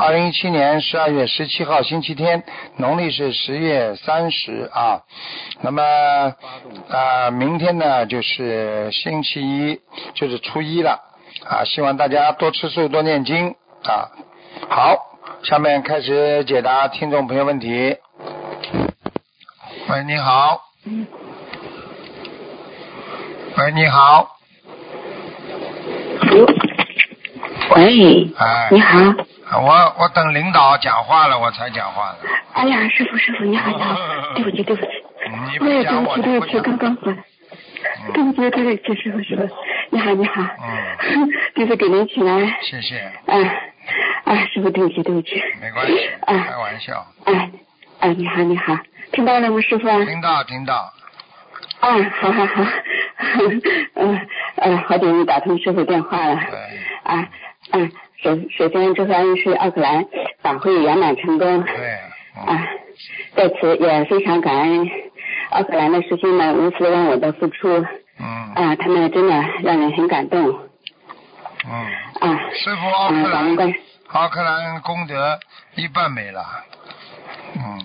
[0.00, 2.42] 二零一七年十二月十七号，星期天，
[2.78, 5.02] 农历是十月三十啊。
[5.60, 5.82] 那么
[6.88, 9.78] 啊，明天呢就是星期一，
[10.14, 11.02] 就是初一了
[11.44, 11.64] 啊。
[11.66, 13.50] 希望大家多吃素，多念经
[13.84, 14.08] 啊。
[14.70, 14.96] 好，
[15.42, 17.98] 下面开始解答听众朋友问题。
[19.90, 20.62] 喂，你好。
[23.58, 24.38] 喂，你好。
[27.76, 28.98] 喂，哎，你好。
[29.62, 32.28] 我我等领导讲话了，我才讲话的。
[32.54, 33.96] 哎呀，师傅师傅，你好你好，
[34.34, 34.90] 对不起对不起，
[35.60, 36.76] 你哎呀不讲我对不起对不起。
[36.78, 37.18] 刚刚回来，
[38.14, 39.48] 对不起对不起师傅师傅，
[39.90, 43.72] 你好你好，嗯， 弟子给您请安，谢谢，哎
[44.24, 46.38] 哎师傅对不起对不起，没关系，哎。
[46.38, 47.06] 开玩笑。
[47.24, 47.50] 哎
[48.00, 48.76] 哎你好你好，
[49.12, 50.04] 听到了吗师傅？
[50.04, 50.74] 听到听到，
[51.80, 51.90] 啊
[52.20, 52.62] 好好好，
[53.96, 54.20] 嗯
[54.56, 56.58] 呃好久没打通师傅电话了，对，
[57.02, 57.28] 啊
[57.72, 57.90] 嗯
[58.22, 60.04] 首首先祝贺恩师奥克兰
[60.42, 61.98] 法会圆满成功，对，
[62.36, 62.46] 嗯。
[62.46, 62.66] 啊，
[63.34, 64.88] 在此也非常感恩
[65.50, 67.68] 奥克兰的师兄们无私为我的付出，
[68.18, 68.26] 嗯。
[68.54, 70.38] 啊，他们真的让人很感动，
[71.64, 71.72] 嗯，
[72.20, 73.74] 啊，师傅奥克兰，
[74.08, 75.38] 奥克兰功德
[75.76, 76.44] 一半没了，
[77.54, 77.78] 嗯，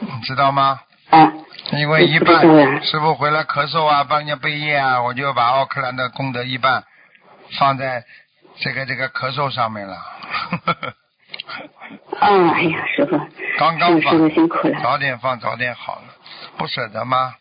[0.00, 0.80] 你知道吗？
[1.10, 1.32] 啊，
[1.72, 2.40] 因为一半
[2.82, 6.84] 师傅回来咳嗽啊，帮人家背业啊，我就把奥克兰的功德一半
[7.58, 8.04] 放在
[8.60, 9.94] 这个这个咳嗽上面了。
[12.18, 13.18] 啊， 哎呀，师傅，
[13.58, 16.14] 刚刚师傅，辛苦了，早点放早点好了，
[16.56, 17.34] 不舍得吗？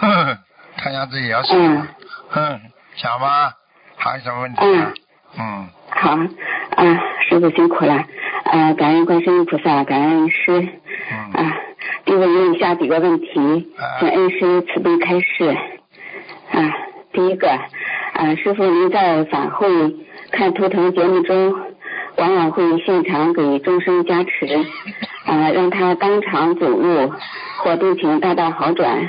[0.00, 0.38] 呵呵，
[0.76, 1.86] 看样子也要舍得
[2.34, 2.60] 嗯。
[2.96, 3.52] 想吗？
[3.98, 4.92] 还有什么问题啊？
[5.38, 6.84] 嗯，好，啊，
[7.28, 7.94] 师傅辛苦了，
[8.44, 10.68] 啊，感恩观世音菩萨，感恩恩师，
[11.10, 11.56] 嗯，啊，
[12.06, 15.56] 弟子问以下几个问题啊，请恩师慈悲开示。
[16.52, 16.58] 啊，
[17.12, 17.48] 第一个，
[18.16, 19.68] 啊，师傅您在法会
[20.32, 21.54] 看图腾节目中，
[22.16, 24.46] 往往会现场给众生加持，
[25.26, 27.12] 啊，让他当场走路
[27.58, 29.06] 或病情大大好转。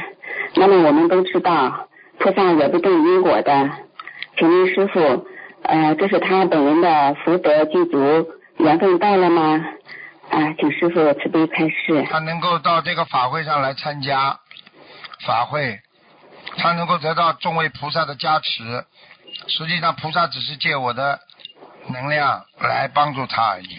[0.55, 1.87] 那么我们都知道，
[2.19, 3.69] 菩萨也不动因果的。
[4.37, 5.25] 请问师傅，
[5.63, 9.65] 呃，这是他本人的福德具足，缘分到了吗？
[10.29, 12.05] 啊，请师傅慈悲开示。
[12.09, 14.37] 他能够到这个法会上来参加
[15.25, 15.79] 法会，
[16.57, 18.85] 他能够得到众位菩萨的加持。
[19.47, 21.19] 实际上，菩萨只是借我的
[21.89, 23.77] 能量来帮助他而已。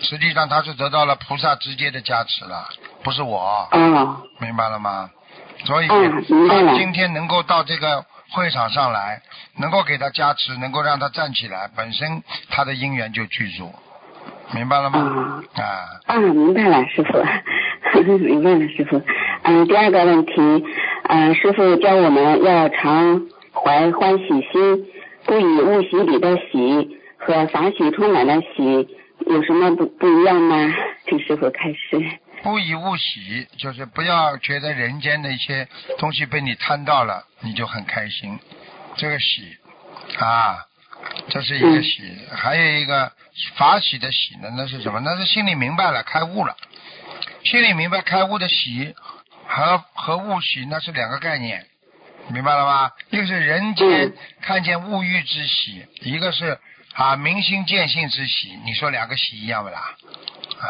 [0.00, 2.68] 实际上，他是得到了菩萨直接的加持了，
[3.02, 5.10] 不是我，哦，明白了吗？
[5.64, 5.88] 所以，
[6.76, 9.22] 今天能够到这个会场上来，
[9.56, 13.74] 能够给他加持，能够让他站起来，本身他的因缘就具足，
[14.52, 15.42] 明白了吗？
[15.54, 15.62] 啊，
[16.06, 19.00] 啊，明白了，师傅， 明白了，师傅。
[19.44, 20.32] 嗯，第二个问题，
[21.08, 23.22] 嗯，师傅教我们要常
[23.52, 24.86] 怀欢喜心，
[25.24, 28.88] 不以物喜里的喜和法喜充满的喜
[29.26, 30.74] 有什么不不一样吗？
[31.06, 32.18] 请师傅开示。
[32.42, 35.68] 不以物喜，就是不要觉得人间的一些
[35.98, 38.38] 东西被你贪到了，你就很开心。
[38.96, 39.56] 这个喜
[40.18, 40.58] 啊，
[41.28, 42.02] 这是一个喜，
[42.34, 43.12] 还有一个
[43.54, 45.00] 法喜的喜呢，那是什么？
[45.00, 46.56] 那是心里明白了，开悟了。
[47.44, 48.94] 心里明白开悟的喜
[49.46, 51.64] 和和物喜那是两个概念，
[52.32, 52.90] 明白了吗？
[53.10, 54.12] 一个是人间嗯
[54.42, 56.58] 看见物欲之喜，一个是
[56.94, 58.52] 啊明心见性之喜。
[58.64, 59.80] 你说两个喜一样不啦？
[60.60, 60.66] 啊。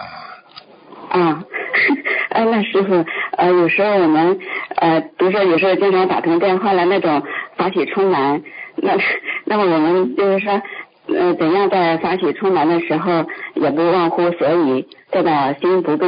[1.11, 1.45] 啊，
[2.31, 3.05] 哎，那师傅，
[3.37, 4.39] 呃，有时候我们，
[4.77, 7.23] 呃，比如说有时候经常打通电话了，那种
[7.57, 8.43] 法喜充满，
[8.77, 8.97] 那
[9.45, 10.63] 那么我们就是说，
[11.09, 16.07] 呃，怎样在法喜充满的时候，也不忘乎所以，做到心不被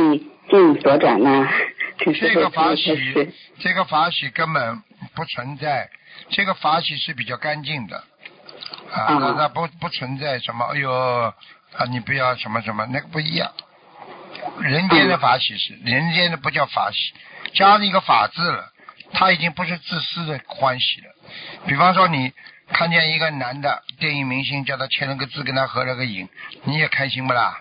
[0.50, 1.48] 境所转呢？
[1.98, 4.82] 这个法喜。，这个法喜根本
[5.14, 5.90] 不存在，
[6.30, 8.04] 这个法喜是比较干净的，
[8.92, 13.52] 啊，那不不存在什么，哎呦，啊，你不要什么什么，那个不一样。
[14.60, 17.12] 人间的法喜是，人间的不叫法喜，
[17.54, 18.72] 加了一个法字了，
[19.12, 21.14] 他已经不是自私的欢喜了。
[21.66, 22.32] 比方说你
[22.68, 26.28] 看见一个男的电影明星，叫他签了个字，跟他合了个影，
[26.64, 27.60] 你也开心不啦？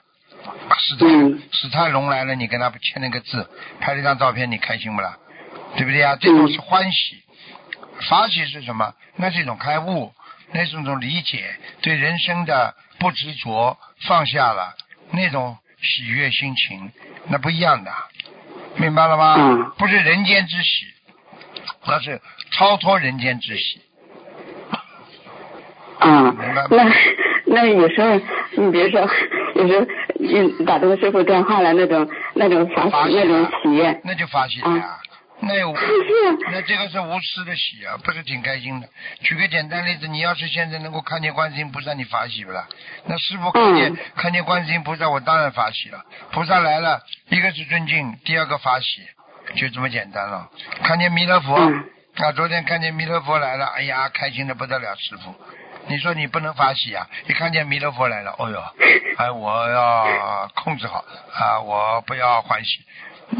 [0.79, 3.49] 史泰嗯史泰龙来了，你跟他签了个字，
[3.79, 5.17] 拍了张照片，你开心不啦？
[5.75, 6.17] 对不对呀？
[6.19, 7.23] 这种是欢喜。
[8.09, 8.93] 法喜是什么？
[9.15, 10.13] 那是一种开悟，
[10.51, 11.43] 那是一种理解，
[11.81, 13.77] 对人生的不执着，
[14.07, 14.75] 放下了，
[15.11, 16.91] 那种喜悦心情，
[17.27, 17.91] 那不一样的，
[18.75, 19.35] 明白了吗？
[19.39, 20.85] 嗯不是人间之喜，
[21.87, 22.21] 那是
[22.51, 23.81] 超脱人间之喜。
[25.99, 26.83] 嗯明白，那
[27.47, 28.15] 那有时候，
[28.57, 29.01] 你比如说，
[29.55, 29.87] 有时候
[30.19, 34.99] 你打通师傅电话了，那种那种发喜那啊种喜悦，那就发喜了呀。
[35.39, 35.85] 那有是
[36.51, 38.89] 那这个是无私的喜啊，不是挺开心的。
[39.21, 42.67] 举个简单例子，你要是现在能够看见观世音菩萨，你发喜不啦？
[43.05, 46.03] 那师傅看见、嗯看见观世音菩萨，我当然发喜了。
[46.31, 46.99] 菩萨来了，
[47.29, 49.03] 一个是尊敬，第二个发喜，
[49.55, 50.49] 就这么简单了。
[50.83, 51.83] 看见弥勒佛、嗯
[52.15, 55.35] 啊，昨天看见弥勒佛来了，哎呀，开心的不得了，师傅。
[55.89, 57.07] 你说你不能发喜啊？
[57.27, 58.63] 一看见弥勒佛来了，哦哟，
[59.17, 61.03] 哎，我要控制好
[61.33, 62.79] 啊，我不要欢喜。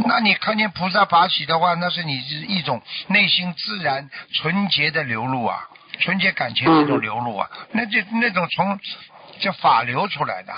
[0.05, 5.67] 那你看见菩萨法喜的话，那是你是一种内心自然纯洁的流露啊，
[5.99, 8.79] 纯洁感情的一种流露啊，那就那种从
[9.39, 10.53] 这法流出来的，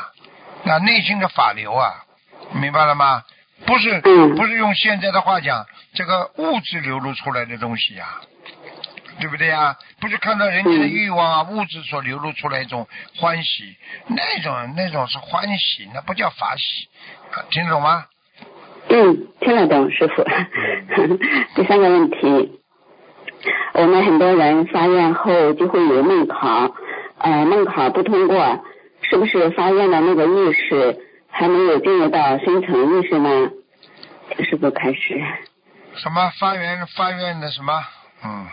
[0.63, 2.06] 那内心的法流啊，
[2.53, 3.24] 明白了吗？
[3.65, 8.21] 不是嗯不是用现在的话讲，这个物质流露出来的东西呀、
[9.19, 9.75] 对不对呀？
[10.00, 12.88] 不是看到人家的欲望啊，物质所流露出来一种
[13.18, 13.75] 欢喜，
[14.07, 16.88] 那种那种是欢喜，那不叫法喜，
[17.31, 18.06] 啊听懂吗？
[18.89, 20.24] 嗯，听得懂，师傅。
[21.56, 22.60] 第三个问题，
[23.74, 26.74] 我们很多人发愿后就会有梦考，
[27.19, 28.63] 呃，梦考不通过，
[29.01, 30.98] 是不是发愿的那个意识
[31.30, 33.51] 还没有进入到深层意识呢？
[34.36, 35.22] 请师傅开始。
[35.95, 37.83] 什么发愿发愿的什么？
[38.24, 38.48] 嗯，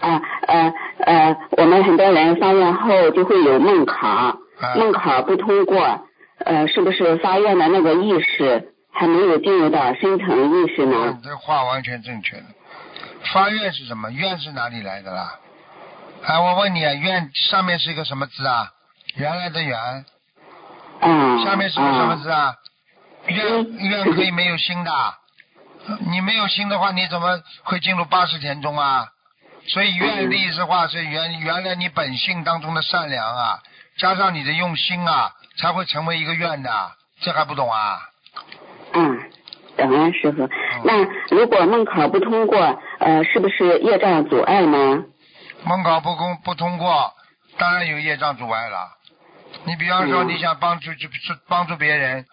[0.00, 4.36] 啊呃呃，我们很多人发愿后就会有梦考，啊
[4.76, 6.06] 梦考不通过，
[6.44, 11.20] 呃，是不是发愿的那个意识还没有进入到深层意识呢嗯？
[11.24, 12.44] 这话完全正确的。
[13.32, 14.10] 发愿是什么？
[14.10, 15.38] 愿是哪里来的啦？
[16.24, 18.70] 哎，我问你啊，愿上面是一个什么字啊？
[19.16, 20.04] 原来的原，
[21.00, 22.54] 嗯，下面是个什么字啊？
[23.26, 24.92] 愿嗯愿可以没有心的，
[26.10, 29.08] 你没有心的话，你怎么会进入八十田中啊？
[29.68, 33.58] 所以愿力的话是原原来你本性当中的善良啊，
[33.98, 36.70] 加上你的用心啊，才会成为一个愿的，
[37.20, 38.00] 这还不懂啊？
[38.92, 39.18] 嗯，
[39.76, 40.48] 懂了，师傅。
[40.84, 41.04] 那
[41.34, 45.04] 如果梦考不通过，呃，是不是业障阻碍呢？
[45.64, 47.12] 梦考不通不通过，
[47.58, 48.92] 当然有业障阻碍了。
[49.64, 51.08] 你比方说嗯你想帮助就
[51.48, 52.24] 帮助别人，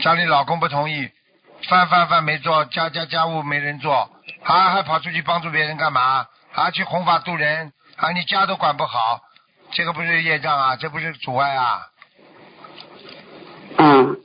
[0.00, 1.08] 家里老公不同意，
[1.68, 4.10] 饭饭饭没做，家家家务没人做，
[4.42, 6.26] 还还跑出去帮助别人干嘛？
[6.54, 9.20] 还去弘法度人，啊，你家都管不好，
[9.72, 11.80] 这个不是业障啊，这不是阻碍啊
[13.76, 14.16] 嗯，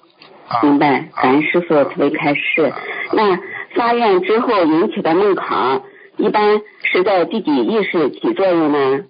[0.48, 0.62] 啊！
[0.62, 1.02] 明白。
[1.16, 2.72] 感恩师傅慈悲开示。
[3.14, 3.36] 那
[3.76, 5.82] 发愿之后引起的梦考，
[6.18, 9.06] 一般是在第几意识起作用呢？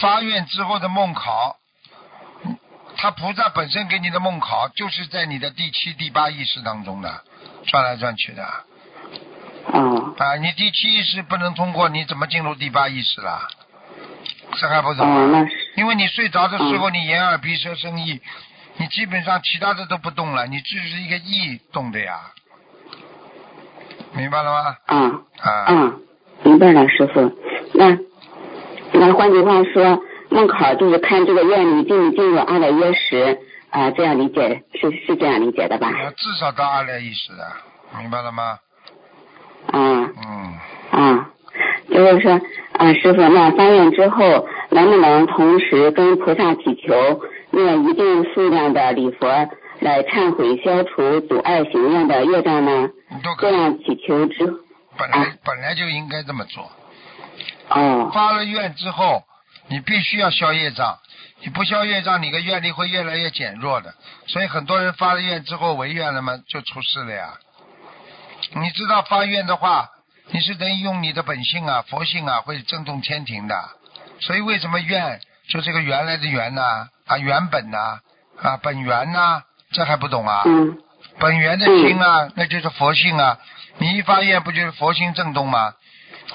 [0.00, 1.58] 发愿之后的梦考，
[2.44, 2.58] 嗯
[2.96, 7.22] 他菩萨本身给你的梦考，就是在你的第七、第八意识当中的
[7.68, 8.44] 转来转去的。
[9.72, 13.48] 哦啊，你第七意识不能通过，你怎么进入第八意识啦？
[14.56, 15.26] 这还不懂哦，啊？
[15.30, 18.20] 那因为你睡着的时候，你眼耳鼻舌身意，
[18.78, 22.18] 你基本上其他的都不动了，你只是一个意动的呀，
[24.14, 24.76] 明白了吗？
[24.86, 24.96] 啊
[25.40, 26.00] 啊，嗯，
[26.44, 27.30] 明白了，师傅。
[27.74, 27.96] 那
[28.92, 33.38] 那换句话说，梦考就是看这个愿力进不进入阿赖耶识
[33.70, 35.92] 啊、这样理解是是这样理解的吧？
[36.02, 37.46] 要至少到阿赖耶识的，
[37.98, 38.58] 明白了吗？
[39.68, 40.58] 啊嗯，
[40.90, 41.30] 啊，
[41.90, 42.40] 就是说
[42.72, 47.20] 啊，师傅，那发愿之后能不能同时跟菩萨祈求
[47.50, 49.26] 念一定数量的礼佛
[49.80, 52.88] 来忏悔消除阻碍行愿的业障呢？
[53.38, 54.46] 这样祈求之
[54.96, 56.70] 本来本来就应该这么做。
[57.70, 59.22] 哦发了愿之后，
[59.68, 60.98] 你必须要消业障，
[61.42, 63.92] 你不消业障，你的愿力会越来越减弱的。
[64.26, 67.34] 所以很多人发了愿之后违愿了嘛，就出事了呀。
[68.54, 69.88] 你知道发愿的话，
[70.30, 73.54] 你是等于用你的本性啊、佛性啊，会震动天庭的。
[74.20, 78.00] 所以为什么愿就这个原来的原呐啊原本呐
[78.42, 79.42] 啊本源呐、
[79.72, 80.42] 这还不懂啊？
[80.46, 80.78] 嗯
[81.20, 83.38] 本源的心啊，那就是佛性啊。
[83.78, 85.74] 你一发愿不就是佛心震动吗？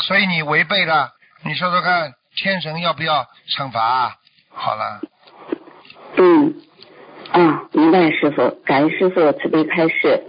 [0.02, 1.12] 所以你违背了，
[1.44, 4.16] 你说说看，天神要不要惩罚啊？
[4.54, 5.02] 好了，
[6.18, 6.54] 嗯
[7.32, 10.22] 啊，明白师傅，感恩师傅慈悲开示。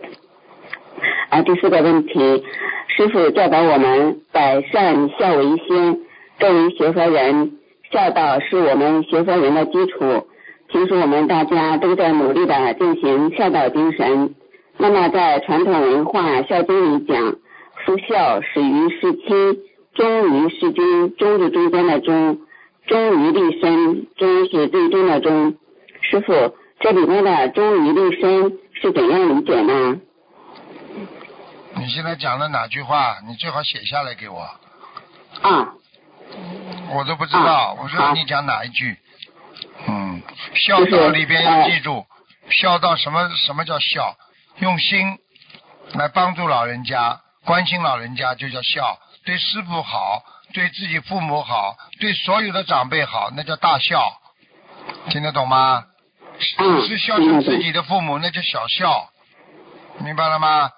[1.31, 2.45] 啊，第四个问题，
[2.89, 5.99] 师傅教导我们百善孝为先，
[6.39, 7.53] 作为学佛人，
[7.91, 10.27] 孝道是我们学佛人的基础。
[10.69, 14.35] 平时我们大家都在努力的进行孝道精神。
[14.77, 17.37] 那么在传统文化《孝经》里讲，
[17.85, 19.59] 夫孝始于事亲，
[19.95, 22.39] 忠于事君，忠是中间的忠，
[22.87, 25.55] 忠于立身，忠是最终的忠。
[26.01, 26.33] 师傅，
[26.81, 30.01] 这里面的忠于立身是怎样理解呢？
[31.77, 33.19] 你现在讲的哪句话？
[33.27, 34.49] 你最好写下来给我，
[35.43, 35.69] 嗯，
[36.91, 37.39] 我都不知道。
[37.41, 38.99] 啊我说你讲哪一句？
[39.87, 40.23] 嗯，
[40.55, 42.07] 孝道里边要记住，
[42.51, 44.17] 孝道什么什么叫孝？
[44.59, 45.19] 用心
[45.95, 48.99] 来帮助老人家，关心老人家就叫孝。
[49.25, 54.21] 对师傅好，对自己父母好，对所有的长辈好，那叫大孝。
[55.11, 55.85] 听得懂吗？
[56.59, 59.09] 嗯是孝顺自己的父母，那叫小孝。
[60.01, 60.71] 明白了吗？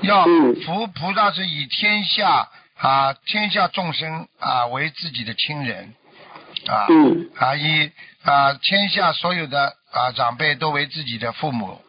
[0.00, 0.24] 要
[0.64, 2.48] 服菩萨是以天下
[2.78, 5.94] 啊天下众生啊为自己的亲人
[6.66, 7.30] 啊嗯。
[7.36, 7.90] 啊以
[8.22, 11.80] 啊天下所有的啊长辈都为自己的父母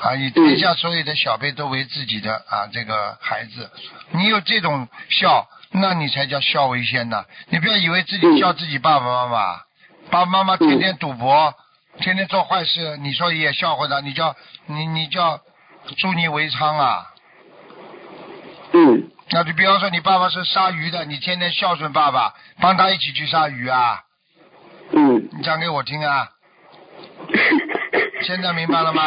[0.00, 3.70] 啊以天下所有的小辈都为自己的啊这个孩子，
[4.10, 7.24] 你有这种孝，那你才叫孝为先呢。
[7.48, 8.38] 你不要以为自己嗯。
[8.38, 9.56] 孝自己爸爸妈妈，
[10.10, 11.54] 爸爸妈妈天天赌博，
[11.98, 14.34] 天天做坏事，你说也笑话他，你叫
[14.66, 15.40] 你你叫
[15.98, 17.11] 助你为娼啊。
[18.72, 24.00] 嗯那就比方说，你爸爸是杀鱼的，你天天孝顺爸爸，帮他一起去杀鱼啊？
[24.92, 25.28] 嗯。
[25.32, 26.28] 你讲给我听啊！
[28.22, 29.06] 现在明白了吗？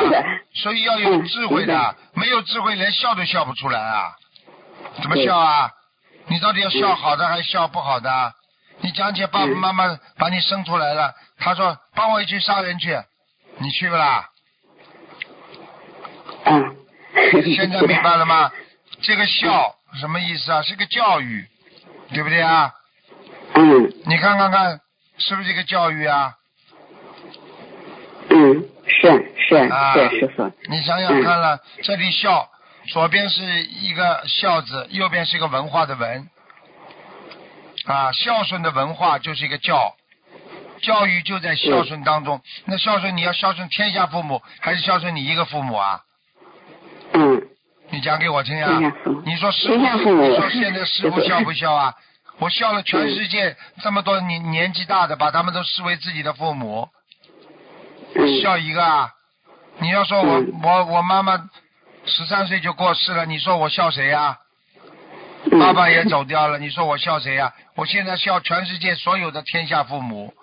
[0.54, 4.16] 所以要有智慧嗯的，没有智慧连笑都笑不出来啊！
[5.02, 5.72] 怎么笑啊？
[6.28, 8.34] 你到底要笑好的还是笑不好的？
[8.82, 12.98] 你讲起爸爸妈妈把你生出来了，他说帮我一起杀人去，
[13.60, 14.30] 你去不啦？
[16.46, 16.76] 嗯。
[17.56, 18.52] 现在明白了吗？
[19.06, 20.64] 这个孝什么意思啊？
[20.64, 21.46] 是个教育，
[22.12, 22.74] 对不对啊？
[23.54, 24.82] 嗯你看看看，
[25.20, 26.34] 是不是这个教育啊？
[28.32, 30.52] 嗯，是是啊是师傅。
[30.70, 32.50] 你想想看了，这里孝，
[32.88, 36.28] 左边是一个孝字，右边是一个文化的文。
[37.86, 39.96] 啊，孝顺的文化就是一个教，
[40.82, 42.42] 教育就在孝顺当中。
[42.66, 46.02] 那孝顺你要孝顺天下父母，还是孝顺你一个父母啊？
[47.14, 47.48] 嗯
[47.92, 48.80] 你讲给我听啊！
[49.26, 51.94] 你说师天下父你说现在师傅孝不孝啊？
[52.40, 56.90] 我孝了全世界这么多年年纪大的，把他们都视为自己的父母，
[58.16, 58.42] 嗯。
[58.42, 59.12] 孝一个啊？
[59.80, 60.60] 你要说我嗯。
[60.64, 61.50] 我我妈妈
[62.06, 64.38] 十三岁就过世了，你说我孝谁呀、
[65.52, 65.60] 嗯。
[65.60, 70.34] 爸爸也走掉了，你说我孝谁呀、我现在孝全世界所有的天下父母，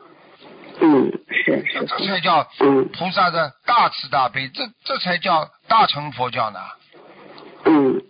[0.81, 1.85] 嗯是是。
[1.99, 2.89] 这才叫嗯。
[2.93, 6.61] 菩萨的大慈大悲，这这才叫大乘佛教呢。
[7.65, 8.03] 嗯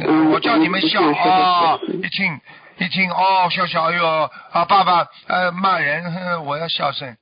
[0.00, 2.40] 嗯我叫你们笑啊一听
[2.78, 7.16] 一听哦，笑笑，哎呦啊，爸爸呃骂人，我要孝顺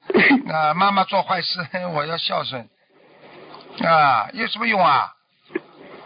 [0.48, 1.60] 啊，妈妈做坏事，
[1.94, 2.68] 我要孝顺
[3.84, 5.12] 啊，有什么用啊？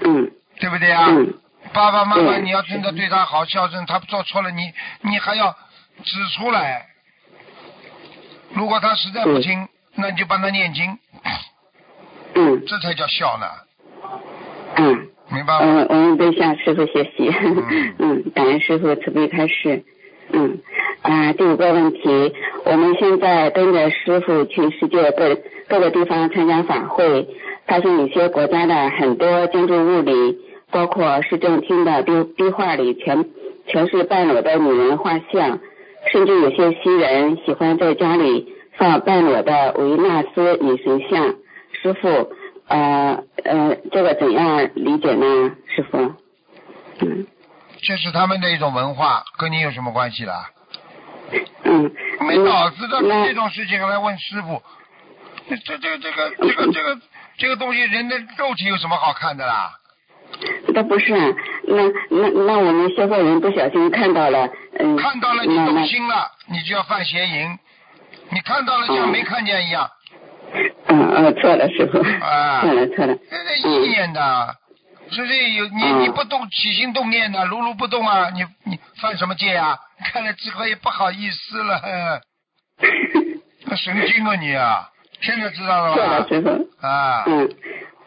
[0.01, 1.07] 嗯对不对啊？
[1.09, 1.35] 嗯
[1.73, 5.55] 爸爸妈妈，你要真的对他好孝顺，他做错了，你你还要
[6.05, 6.87] 指出来。
[8.55, 10.99] 如果他实在不听，那你就帮他念经，
[12.35, 13.47] 嗯这才叫孝呢，
[14.77, 15.06] 嗯
[15.37, 15.59] 明白吗？
[15.63, 17.31] 嗯，我们都向师傅学习。
[17.31, 19.83] 嗯 嗯，感恩师傅慈悲开示。
[20.33, 20.59] 嗯
[21.03, 25.37] 啊，第五个问题，我们现在跟着师傅去世界各
[25.69, 27.29] 各个地方参加法会，
[27.67, 30.39] 发现有些国家的很多建筑物里，
[30.73, 33.25] 包括市政厅的壁壁画里，全
[33.69, 35.61] 全是半裸的女人画像，
[36.11, 41.35] 甚至有些西人喜欢在家里放半裸的维纳斯女神像。
[41.83, 42.09] 师傅，
[42.69, 45.51] 呃呃，这个怎样理解呢？
[45.75, 45.99] 师傅，
[47.01, 47.27] 嗯。
[47.83, 50.51] 这是他们的一种文化，跟你有什么关系啦？
[51.65, 54.63] 嗯，没脑子的那这种事情还来问师傅，
[55.49, 57.01] 这这这个这个这个这个
[57.39, 59.73] 这个东西，人的肉体有什么好看的啦？
[60.69, 61.15] 那不是。
[61.15, 61.35] 啊，
[61.69, 67.57] 那那那我们学佛人不小心看到了，嗯，看到了你动心了，你就要犯邪淫；
[68.31, 69.89] 你看到了像没看见一样，
[70.89, 74.55] 嗯嗯，错了，师傅，啊错了错了，这是意念的。
[75.11, 79.79] 所以有你嗯你不动起心动念的，如如不动啊，你你犯什么戒啊？
[80.13, 82.21] 看了之后也不好意思了，
[83.67, 84.89] 那神经啊你啊！
[85.21, 86.29] 现在知道了错了，吧？
[86.29, 87.49] 师傅，啊，嗯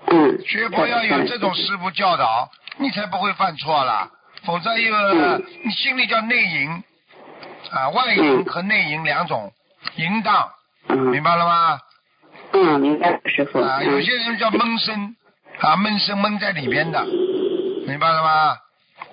[0.07, 4.09] 嗯，学佛要有这种师傅教导，你才不会犯错了。
[4.45, 6.69] 否则又嗯你心里叫内淫
[7.71, 9.51] 啊，外淫嗯和内淫两种
[9.95, 10.49] 淫荡，
[10.89, 11.79] 嗯明白了吗？
[12.53, 15.15] 嗯，明白，师傅，啊，有嗯些人叫闷声
[15.59, 17.05] 啊，闷声闷在里边的，
[17.87, 18.57] 明白了吗？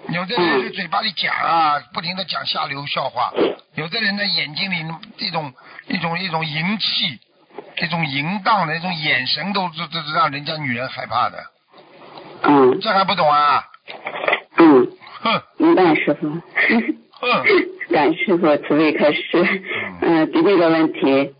[0.09, 3.33] 有的人是嘴巴里讲啊，不停的讲下流笑话；
[3.75, 4.77] 有的人的眼睛里
[5.19, 5.53] 一种
[5.89, 7.19] 一种一种淫气，
[7.83, 11.45] 一种淫荡的那种眼神都都都让人家女人害怕的，
[12.43, 13.65] 嗯这还不懂啊？
[14.59, 14.89] 嗯，
[15.21, 16.29] 哼明白，师傅。
[16.29, 17.45] 哼，
[17.93, 19.23] 感谢师傅慈悲开始。
[20.03, 21.35] 嗯，第六个问题，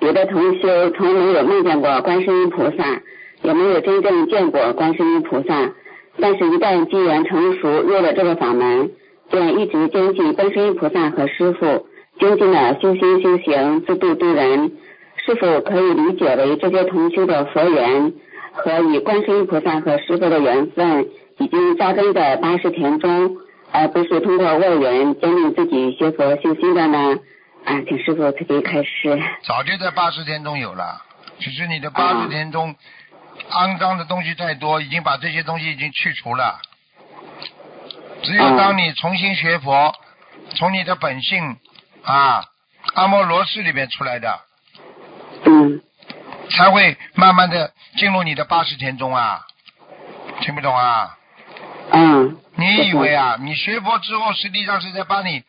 [0.00, 3.02] 有的同修从没有梦见过观世音菩萨，
[3.42, 5.72] 也没有真正见过观世音菩萨，
[6.20, 8.90] 但是，一旦机缘成熟，入了这个法门，
[9.30, 11.86] 便一直坚信观世音菩萨和师傅，
[12.18, 14.72] 精进的修心修行，自度度人。
[15.26, 18.12] 是否可以理解为这些同修的佛缘
[18.52, 21.06] 和与观世音菩萨和师傅的缘分
[21.38, 23.36] 已经扎根在八十田中，
[23.70, 27.18] 而不是通过外缘坚定自己学佛修心的呢？
[27.68, 29.22] 啊，请师傅特别开始。
[29.42, 31.02] 早就在八十天中有了，
[31.38, 32.74] 只是你的八十天中
[33.50, 36.58] 肮脏的东西太多，已经把这些东西已经去除了。
[38.22, 39.94] 只有当你重新学佛，
[40.54, 41.58] 从你的本性
[42.04, 42.42] 啊
[42.94, 44.40] 阿摩罗氏里面出来的，
[45.44, 45.82] 嗯
[46.50, 49.42] 才会慢慢的进入你的八十天中啊。
[50.40, 51.18] 听不懂啊？
[51.92, 52.38] 嗯。
[52.54, 55.44] 你以为啊，你学佛之后，实际上是在帮你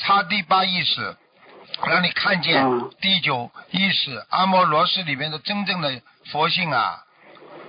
[0.00, 1.16] 擦地八意识，
[1.86, 7.04] 让你看见嗯第九意识阿摩罗氏里面的真正的佛性啊。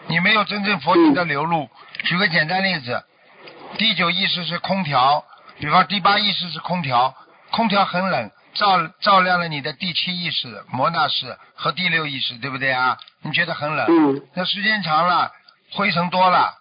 [0.07, 1.69] 你没有真正佛性的流露。
[2.03, 3.03] 举个简单例子，
[3.77, 5.23] 第九意识是空调，
[5.59, 7.13] 比方第八意识是空调，
[7.51, 12.97] 空调很冷，照照亮了你的第七意识摩纳识和第六意识，对不对啊？
[13.21, 15.31] 你觉得很冷，嗯那时间长了，
[15.73, 16.55] 灰尘多了，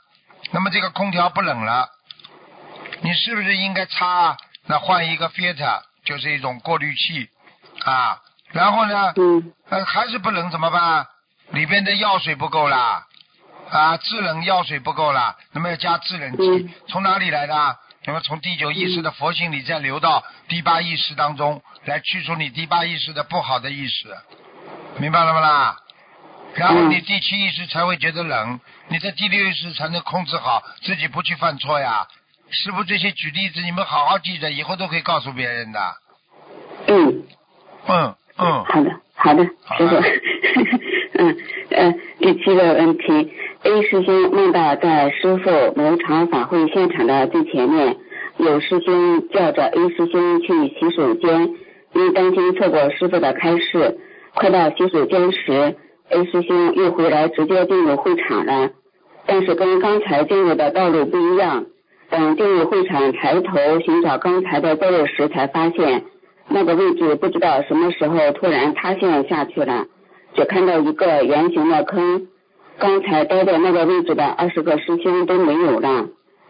[0.51, 1.89] 那么这个空调不冷了，
[3.01, 4.37] 你是不是应该擦？
[4.67, 7.31] 那换一个 filter，就是一种过滤器
[7.85, 8.19] 啊。
[8.53, 11.07] 然后呢，嗯呃，还是不冷怎么办？
[11.51, 13.07] 里边的药水不够啦，
[13.71, 17.79] 啊，制冷药水不够啦，那么要加制冷剂嗯，从哪里来的？
[18.05, 24.17] 那么从第九意识的佛性里再流到第八意识当中，来去除你第八意识的不好的意识，
[24.97, 25.77] 明白了吗啦？
[26.55, 32.07] 然后嗯你第七意识才会觉得冷，你的第六意识才能控制好自己不去犯错呀。
[32.51, 35.97] 师傅这些举例子，你们好好记着，以后都可以告诉别人的。
[36.89, 37.25] 嗯。
[37.89, 39.97] 嗯嗯，好的，好的，师傅。
[41.19, 41.37] 嗯
[41.71, 43.33] 呃，第七个问题
[43.65, 47.97] ，A 师兄梦到在师傅某场法会现场的最前面，
[48.37, 51.55] 有师兄叫着 A 师兄去洗手间，
[51.95, 53.99] 因担心错过师傅的开示，
[54.35, 55.75] 快到洗手间时
[56.11, 58.71] ，A 师兄又回来直接进入会场了，
[59.27, 61.67] 但是跟刚才进入的道路不一样。
[62.11, 66.05] 等进入会场，抬头寻找刚才的座位时，才发现
[66.49, 69.87] 那个位置不知道什么时候突然塌陷下去了，
[70.35, 72.27] 只看到一个圆形的坑。
[72.79, 76.07] 刚才待在那个位置的二十个师兄都没有了。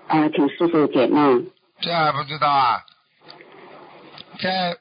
[0.07, 1.47] 啊，请师傅解梦。
[1.81, 2.81] 这还不知道啊？
[4.41, 4.77] 在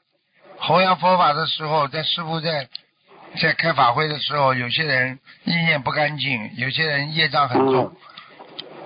[0.58, 2.68] 弘扬佛法的时候，在师傅在
[3.40, 7.92] 在开法会的时候，有些人意念不干净，有些人业障很重，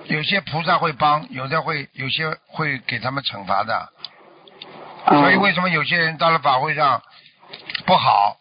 [0.05, 3.89] 有些菩萨会帮，有的会有些会给他们惩罚的。
[5.05, 7.01] 啊所以为什么有些人到了法会上
[7.85, 8.37] 不好？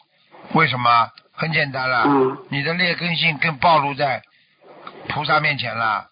[0.53, 1.11] 为什么？
[1.35, 4.23] 很简单了，嗯你的劣根性更暴露在
[5.09, 6.07] 菩萨面前了。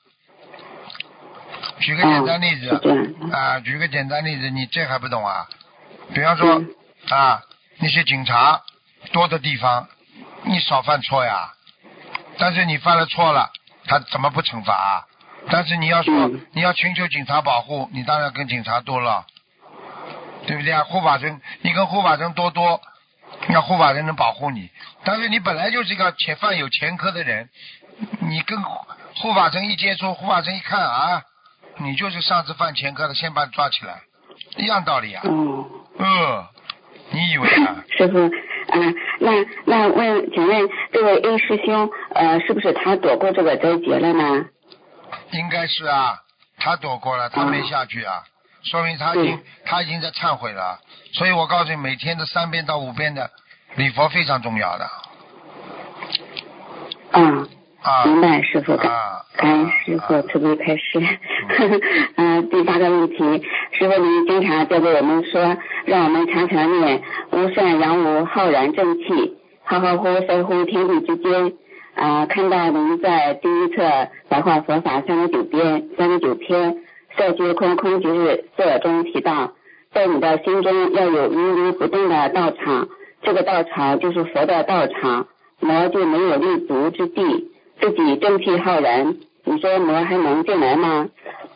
[1.78, 2.68] 举个简单例子，
[3.32, 5.46] 啊，举个简单例子，你这还不懂啊？
[6.14, 6.68] 比方说、嗯
[7.10, 7.42] 啊，
[7.78, 8.60] 那些警察
[9.12, 9.88] 多的地方，
[10.44, 11.52] 你少犯错呀。
[12.38, 13.50] 但是你犯了错了，
[13.86, 15.04] 他怎么不惩罚啊？
[15.50, 19.26] 但是你要说、嗯你要寻求警察保护，你当然跟警察多了，
[20.50, 20.82] 对不对啊？
[20.82, 22.80] 护法神，你跟护法神多多，
[23.46, 24.68] 那护法神能保护你。
[25.04, 27.48] 但是你本来就是一个前犯有前科的人，
[28.18, 31.22] 你跟护护法神一接触，护法神一看啊，
[31.76, 34.02] 你就是上次犯前科的，先把你抓起来，
[34.56, 35.22] 一样道理啊。
[35.24, 35.64] 哦，
[35.98, 36.44] 嗯，
[37.10, 37.84] 你以为啊？
[37.96, 38.78] 师傅，啊，
[39.20, 39.30] 那
[39.66, 44.46] 那问，请问这位 A 师兄，呃，是不是他躲过这个灾劫了呢？
[45.30, 46.18] 应该是啊，
[46.58, 48.24] 他躲过了，他没下去啊，
[48.62, 50.78] 说明他已经嗯他已经在忏悔了。
[51.12, 53.30] 所以我告诉你，每天的三遍到五遍的
[53.76, 54.86] 礼佛非常重要的
[57.12, 57.48] 嗯，
[57.82, 58.04] 啊。
[58.04, 61.00] 明白，师傅感啊，感恩师傅慈悲开示。
[62.16, 63.16] 嗯， 第八个问题，
[63.72, 71.52] 师傅您经常教给我们说，让我们常常念无善扬无浩然正气，浩浩乎飞乎天地之间。
[71.96, 73.82] 啊，看到您在第一册
[74.28, 76.76] 《白话佛法三十九篇》三十九篇
[77.16, 79.52] 色皆空，空即是色中提到，
[79.92, 82.88] 在你的心中要有如如不动的道场，
[83.22, 85.26] 这个道场就是佛的道场，
[85.60, 91.08] 魔就没有立足之地，自己正气浩然，你说魔还能进来吗？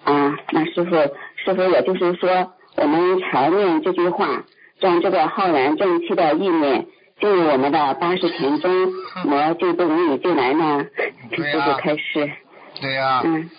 [0.04, 0.90] 啊，那师傅，
[1.36, 4.44] 师傅也就是说，我们常念这句话，
[4.80, 6.86] 让这个浩然正气的意念
[7.20, 8.92] 进入我们的八十田中，
[9.24, 10.84] 魔就不容易进来呢。
[11.30, 12.30] 请对呀啊开始。
[12.80, 13.50] 对呀、嗯嗯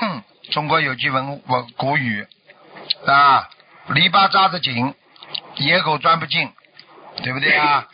[0.00, 2.26] 哼中国有句文文古语
[3.06, 3.48] 啊，
[3.88, 4.94] 篱笆扎得紧，
[5.56, 6.52] 野狗钻不进。
[7.22, 7.86] 对不对啊？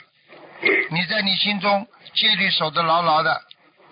[0.90, 3.42] 你在你心中戒律守得牢牢的，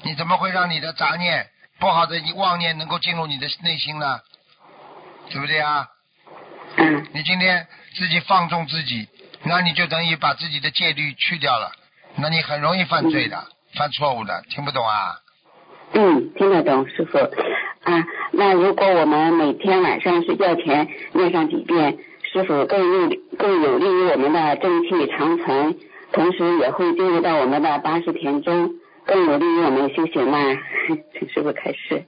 [0.03, 1.48] 你怎么会让你的杂念、
[1.81, 4.20] 不好的妄念能够进入你的内心呢？
[5.31, 5.88] 对不对啊？
[7.14, 9.09] 你今天自己放纵自己，
[9.42, 11.72] 那你就等于把自己的戒律去掉了，
[12.16, 15.16] 那你很容易犯罪的，犯错误的，听不懂啊？
[15.94, 17.18] 嗯，听得懂，师傅。
[17.18, 21.98] 啊，那如果我们每天晚上睡觉前念上几遍，
[22.33, 25.76] 是否更有更有利于我们的正气长存，
[26.12, 28.74] 同时也会进入到我们的八十田中，
[29.07, 30.38] 更有利于我们修行呢？
[31.18, 32.04] 请 师傅开始。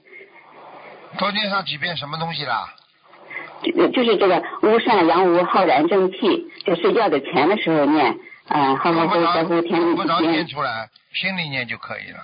[1.17, 2.73] 多念上几遍什么东西啦？
[3.63, 8.17] 就就是这个无善扬无浩然正气，就睡觉的前的时候念，
[8.49, 12.19] 啊，好好修用不着守护天不着念出来，心里念就可以了。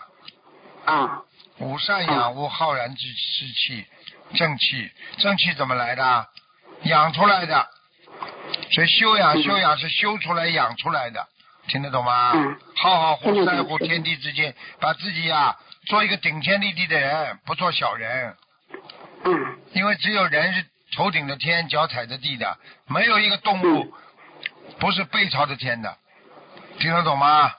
[0.85, 1.21] 啊，
[1.63, 3.85] 无善养物浩然之之气，
[4.35, 6.27] 正气，正气怎么来的？
[6.83, 7.67] 养出来的。
[8.71, 9.43] 所以修养嗯。
[9.43, 11.27] 修养是修出来养出来的，
[11.67, 12.31] 听得懂吗？
[12.35, 12.59] 嗯。
[12.75, 15.55] 好好听得懂护在乎天地之间，把自己呀、
[15.87, 18.35] 做一个顶天立地的人，不做小人。
[19.23, 19.59] 嗯。
[19.73, 23.93] 因为只有人是头顶着天，脚踩着地的，没有一个动物
[24.79, 25.97] 不是背朝着天的，
[26.79, 27.53] 听得懂吗？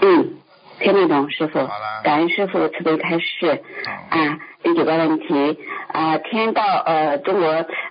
[0.00, 0.37] 嗯，
[0.80, 2.02] 听得懂，师傅好了。
[2.04, 3.62] 感恩师傅慈悲开示。
[4.10, 5.58] 啊，第九个问题
[5.92, 7.46] 啊，天道呃，中国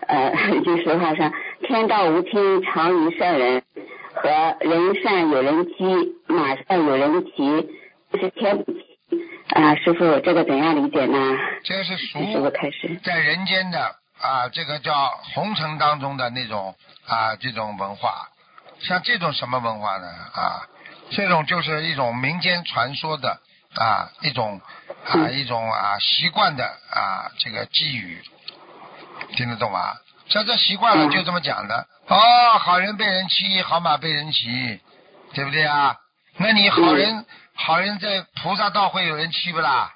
[0.08, 1.32] 呃 一句俗话上，
[1.64, 3.64] 天道无亲常于善人，
[4.16, 4.30] 和
[4.62, 7.70] 人善有人欺，马善有人骑，
[8.12, 8.66] 这是天
[9.50, 11.38] 啊，师傅这个怎样理解呢？
[11.64, 12.96] 这是俗请师傅开始。
[13.04, 13.80] 在人间的
[14.22, 14.94] 啊，这个叫
[15.34, 16.76] 红尘当中的那种
[17.08, 18.28] 啊，这种文化，
[18.80, 20.08] 像这种什么文化呢？
[20.08, 20.68] 啊，
[21.12, 23.40] 这种就是一种民间传说的
[23.76, 24.62] 啊，一种
[25.06, 28.22] 啊嗯一种啊习惯的啊这个寄语，
[29.36, 29.96] 听得懂吗？
[30.30, 31.88] 像这习惯了嗯就这么讲的。
[32.08, 34.82] 哦，好人被人欺，好马被人骑，
[35.34, 35.96] 对不对啊？
[36.38, 39.94] 那你好人、好人在菩萨道会有人欺不啦？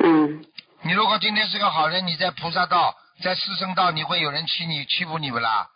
[0.00, 0.44] 嗯
[0.82, 5.68] 你如果今天是个好人，你在菩萨道、在四圣道，你会有人欺你、欺负你不啦？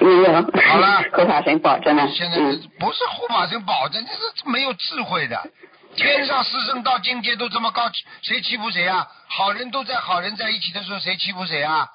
[0.00, 0.32] 没有。
[0.62, 2.08] 好了 护法神保证了。
[2.08, 5.40] 现在嗯不是护法神保证，这是没有智慧的。
[5.96, 7.90] 天上四圣到境界都这么高，
[8.22, 9.06] 谁欺负谁啊？
[9.28, 11.88] 好人都在好人在一起的时候，谁欺负谁啊？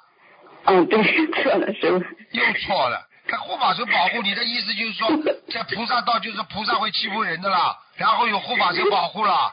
[0.65, 1.01] 嗯，对，
[1.43, 2.03] 错了，师傅。
[2.31, 3.01] 又错了。
[3.27, 5.09] 他护法神保护你的意思就是说，
[5.51, 9.51] 在菩萨道就是菩萨会欺负人的啦，然后有护法神保护了，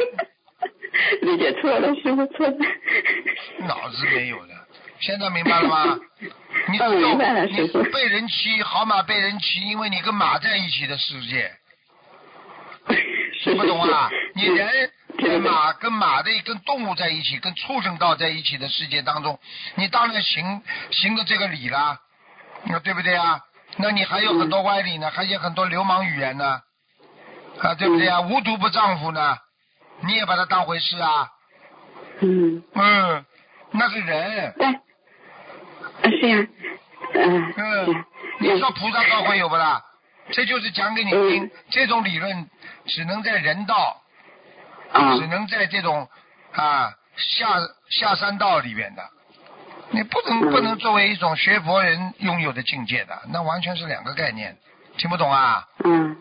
[1.22, 2.56] 理解错了，师傅错了。
[3.66, 4.54] 脑子没有的。
[5.00, 5.98] 现在明白了吗？
[6.68, 11.50] 你只嗯有明白了你被人骑，好马被人骑，因为你跟马在一起的世界，
[13.42, 14.10] 听不懂啊？
[14.34, 19.38] 你人跟马跟马的跟动物在一起，跟畜生道在一起的世界当中，
[19.76, 21.98] 你当然行行的这个理啦，
[22.64, 23.40] 那对不对啊？
[23.76, 26.60] 那你还有很多歪理呢，还有很多流氓语言呢，
[27.60, 28.20] 啊，对不对啊？
[28.20, 29.38] 无毒不丈夫呢，
[30.02, 31.28] 你也把它当回事啊？
[32.20, 33.24] 嗯，嗯，
[33.72, 34.54] 那是人。
[36.02, 36.46] 但，啊是呀，
[37.14, 38.04] 嗯，嗯，
[38.38, 39.82] 你说菩萨道会有不啦？
[40.32, 42.48] 这就是讲给你听嗯，这种理论
[42.86, 44.00] 只能在人道，
[44.92, 46.08] 啊只能在这种
[46.52, 47.48] 啊下
[47.88, 49.02] 下山道里边的，
[49.90, 54.56] 你不能嗯不能作为一种学佛人拥有的境界的，那完全是两个概念，
[54.96, 55.66] 听不懂啊？
[55.84, 56.16] 嗯。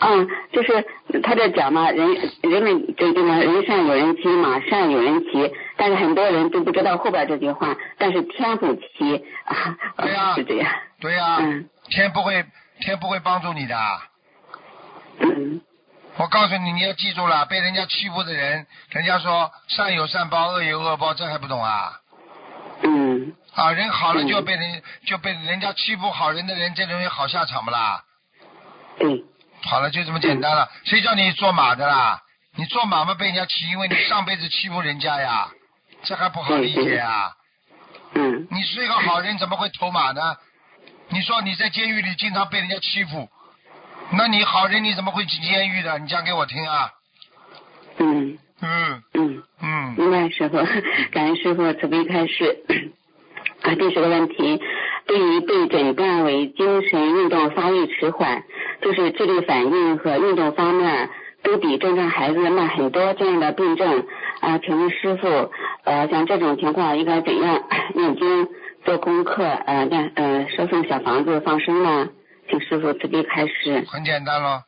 [0.00, 0.84] 嗯，就是
[1.22, 2.08] 他在讲嘛，人
[2.42, 12.44] 人们这这个人善有人欺，马善有人骑，但是很多人都不知道后边这句话，但是天不欺啊，对呀是这样，对呀、嗯天不会
[12.80, 13.76] 天不会帮助你的。
[15.18, 15.60] 嗯
[16.16, 21.92] 我告诉你，你要记住了，被人家欺负的人，人家说善有善报，恶有恶报，这还不懂啊？
[22.82, 28.02] 嗯啊，人好了嗯就要被人、就被人家欺负好人的人，这种有好下场不啦？
[28.98, 29.24] 对，
[29.62, 30.68] 好了，就这么简单了。
[30.84, 32.20] 谁叫你做马的啦？
[32.56, 35.48] 你做马嘛被人家欺，因为你上辈子欺负人家呀，
[36.02, 37.32] 这还不好理解啊？
[38.14, 40.36] 嗯你是一个好人，怎么会投马呢？
[41.10, 43.28] 你说你在监狱里经常被人家欺负，
[44.12, 45.98] 那你好人你怎么会进监狱的？
[45.98, 46.90] 你讲给我听啊！
[47.98, 49.44] 嗯嗯嗯。
[49.62, 50.56] 嗯，明白，师傅，
[51.12, 52.64] 感恩师傅慈悲开示。
[53.62, 54.60] 啊，第十个问题，
[55.06, 58.42] 对于被诊断为精神运动发育迟缓，
[58.80, 61.10] 就是智力反应和运动方面
[61.42, 64.06] 都比正常孩子慢很多这样的病症，
[64.40, 65.50] 啊，请问师傅，
[65.84, 67.62] 呃，像这种情况应该怎样
[67.94, 68.48] 念经、
[68.84, 72.08] 做功课，呃，念呃烧送小房子放生呢？
[72.48, 73.84] 请师傅慈悲开始。
[73.88, 74.62] 很简单咯，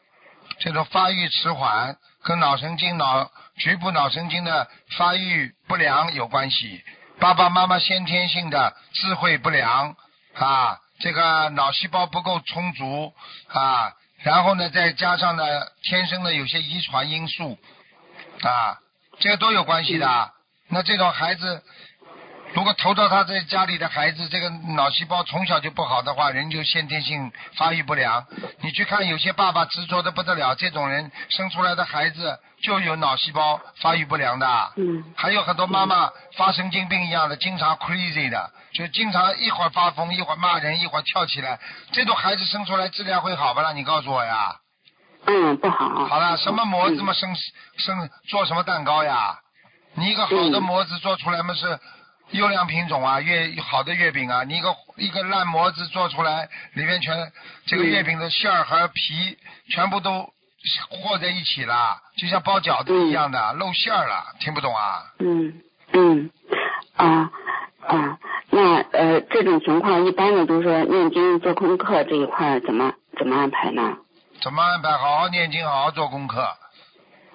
[0.59, 6.81] 这种发育迟缓跟脑神经脑局部脑神经的发育不良有关系。
[7.23, 9.95] 爸爸妈妈先天性的智慧不良
[10.35, 13.15] 啊，这个脑细胞不够充足
[13.47, 13.93] 啊，
[14.25, 15.45] 然后呢再加上呢
[15.85, 17.57] 天生的有些遗传因素
[18.43, 18.77] 啊，
[19.21, 20.33] 这个都有关系的。
[20.69, 21.63] 那这种孩子。
[22.55, 28.27] 如果投到他在家里的孩子，这个脑细胞从小就不好的话，人就先天性发育不良。
[28.61, 34.73] 你去看有些爸爸执着的不得了，这种人生出来的孩子就有脑细胞发育不良的。
[34.77, 35.03] 嗯。
[35.17, 41.59] 还有很多妈妈发神经病一样的，经常 crazy 的，就经常一会儿发疯，一会儿骂人，一会儿跳起来。
[41.93, 43.73] 这种孩子生出来质量会好不啦？
[43.73, 44.57] 你告诉我呀。
[45.25, 46.07] 嗯，不好。
[46.07, 47.35] 好了，什么模子嘛生
[47.79, 49.39] 生做什么蛋糕呀？
[49.95, 51.81] 你一个好的模子做出来嘛是。
[52.33, 57.31] 优良品种啊，月好的月饼啊，你一个一个烂模子做出来，里面全
[57.67, 60.33] 这个月饼的馅儿和皮全部都
[60.91, 65.05] 和在一起了，就像包饺子一样的露馅儿了，听不懂啊？
[65.19, 65.61] 嗯
[65.93, 66.31] 嗯
[66.97, 67.31] 啊
[67.87, 68.19] 啊，
[68.51, 73.99] 那呃这种情况一般的都是念经做功课这一块怎么怎么安排呢？
[74.41, 74.97] 怎么安排？
[74.97, 76.47] 好好念经，好好做功课，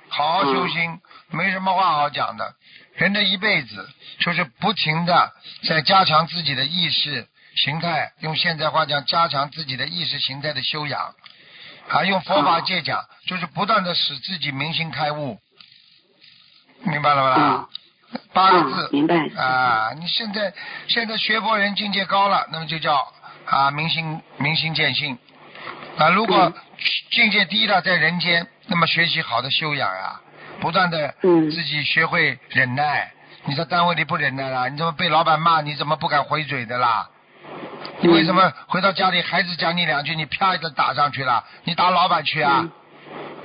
[0.10, 2.56] 好好修心，没什么话好讲的。
[2.98, 5.32] 人的一辈子就是不停的
[5.68, 11.14] 在加强自己的意识形态，用现在话讲，加强自己的意识形态的修养，
[11.88, 15.40] 还用佛法界讲，就是不断的使自己明心开悟，
[16.84, 17.70] 明白了吧？
[18.34, 19.92] 八个字，明白啊！
[20.00, 20.54] 你现在
[20.88, 23.14] 现在学佛人境界高了，那么就叫
[23.46, 25.18] 啊明心明心见性
[25.98, 26.10] 啊。
[26.10, 26.54] 如果
[27.12, 30.22] 境界低了，在人间，那么学习好的修养呀。
[30.60, 33.12] 不断的自己学会忍耐，
[33.46, 37.10] 你在单位里不忍耐了，你怎么被老板骂，你怎么不敢回嘴的啦？
[38.00, 41.44] 你为什么回到家里，孩子讲你两句，你啪一下打上去了？
[41.64, 42.68] 你打老板去啊？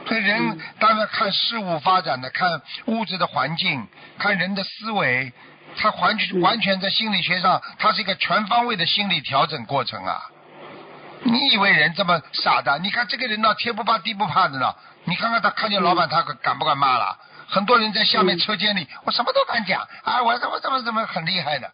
[0.05, 3.87] 这人当然看事物发展的，看物质的环境，
[4.19, 5.33] 看人的思维，
[5.77, 10.21] 他完全完全在心理学上，他是一个全方位的心理调整过程啊。
[11.23, 12.79] 你以为人这么傻的？
[12.81, 14.75] 你看这个人呢，天不怕地不怕的呢。
[15.05, 17.19] 你看看他看见老板，他敢不敢骂了？
[17.49, 21.71] 很多人在下面车间里，我什么都敢讲，啊，我怎么怎么怎么很厉害的。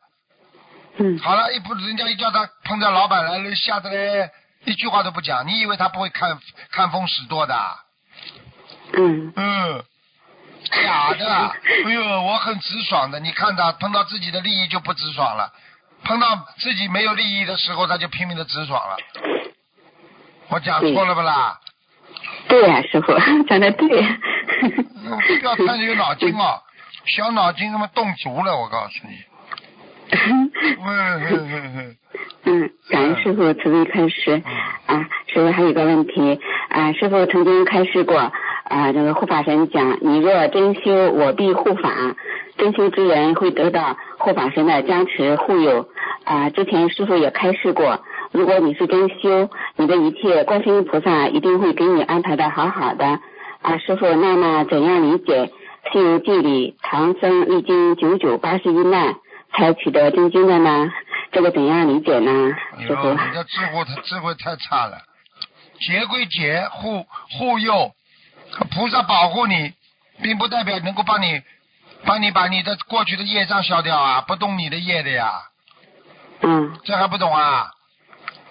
[0.96, 1.18] 嗯。
[1.20, 4.30] 好了，一不人家一叫他碰到老板来了，吓得嘞
[4.64, 5.46] 一句话都不讲。
[5.46, 6.38] 你以为他不会看
[6.72, 7.54] 看风使舵的？
[8.94, 9.32] 嗯。
[9.36, 9.84] 嗯。
[10.64, 11.26] 假的，
[11.86, 13.20] 哎呦，我很直爽的。
[13.20, 15.52] 你看他碰到自己的利益就不直爽了，
[16.02, 18.96] 碰到自己没有利益的时候，他就拼命的直爽了。
[20.48, 21.60] 我讲错了不啦？
[22.48, 23.12] 对呀，师傅
[23.48, 23.88] 讲的对。
[23.88, 26.60] 不要太有脑筋啊，
[27.06, 29.14] 小脑筋他妈动足了，我告诉你。
[30.16, 30.50] 嗯
[32.44, 34.42] 嗯感恩师傅慈悲开示
[34.86, 41.90] 啊，师傅还有个问题啊，师傅曾经开示过啊，这个护法神讲，你若真修，我必护法，
[42.56, 45.86] 真修之人会得到护法神的加持护佑
[46.24, 46.48] 啊。
[46.48, 48.02] 之前师傅也开示过。
[48.30, 53.06] 如果你是真修，你的一切观世音菩萨一定会给你安排的好好的
[53.62, 53.78] 啊！
[53.78, 55.46] 师傅，那么怎样理解
[55.92, 59.14] 《西游记》里唐僧历经九九八十一难
[59.52, 60.92] 才取得真经的呢？
[61.32, 62.54] 这个怎样理解呢？
[62.86, 64.98] 师傅，你的智慧太智慧太差了。
[65.80, 67.06] 劫归劫，护
[67.38, 67.92] 护佑，
[68.74, 69.72] 菩萨保护你，
[70.22, 71.40] 并不代表能够帮你
[72.04, 74.20] 帮你把你的过去的业障消掉啊！
[74.20, 75.32] 不动你的业的呀。
[76.42, 76.78] 嗯。
[76.84, 77.70] 这还不懂啊？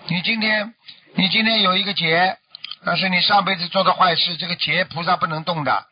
[0.09, 0.73] 你今天，
[1.15, 2.37] 你今天有一个劫，
[2.85, 5.85] 但是你上辈子做的坏事，这个劫菩萨不能动的。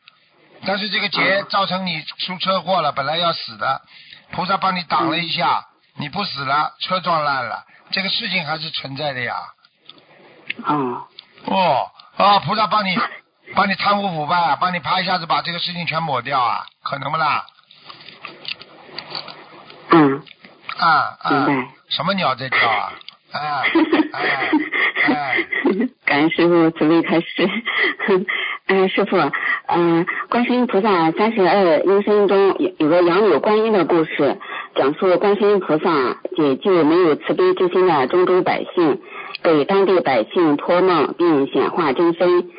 [0.66, 3.82] 但是这个劫造成你出车祸了，本来要死的，
[4.32, 5.66] 菩萨帮你挡了一下，
[5.98, 9.36] 你不死了，车撞烂了，这个事情还是存在的呀。
[10.64, 11.08] 哦。
[11.46, 12.40] 哦啊！
[12.40, 12.98] 菩萨帮你，
[13.54, 17.46] 帮你贪污腐败啊，帮你啪一下子把这个事情全抹掉啊，可能不啦？
[19.90, 20.24] 嗯。
[20.78, 21.32] 啊啊！
[21.48, 22.94] 明什么鸟在叫啊？
[23.36, 24.20] 啊，哈哈
[25.04, 25.12] 哈
[26.06, 27.50] 感恩师傅慈悲开示。
[28.68, 29.18] 嗯， 师傅，
[29.68, 34.38] 嗯，观世音菩萨三十二应身中有有个杨柳观音的故事，
[34.76, 39.02] 讲述观世音菩萨解救没有慈悲之心的中州百姓，
[39.44, 42.50] 给当地百姓托梦并显化真身，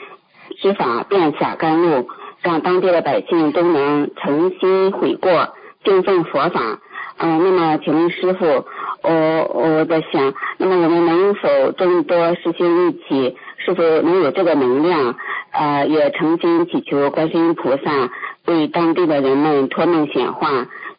[0.61, 2.07] 施法遍洒甘露，
[2.43, 6.81] 让当地的百姓都能诚心悔过，敬奉佛法。
[7.19, 8.67] 嗯，那么请问师傅。
[9.03, 15.15] 我我在想，那么我们能否众多师兄一起，是否能有这个能量？
[15.53, 18.11] 啊，也诚心祈求观世音菩萨
[18.47, 20.51] 为当地的人们托梦显化，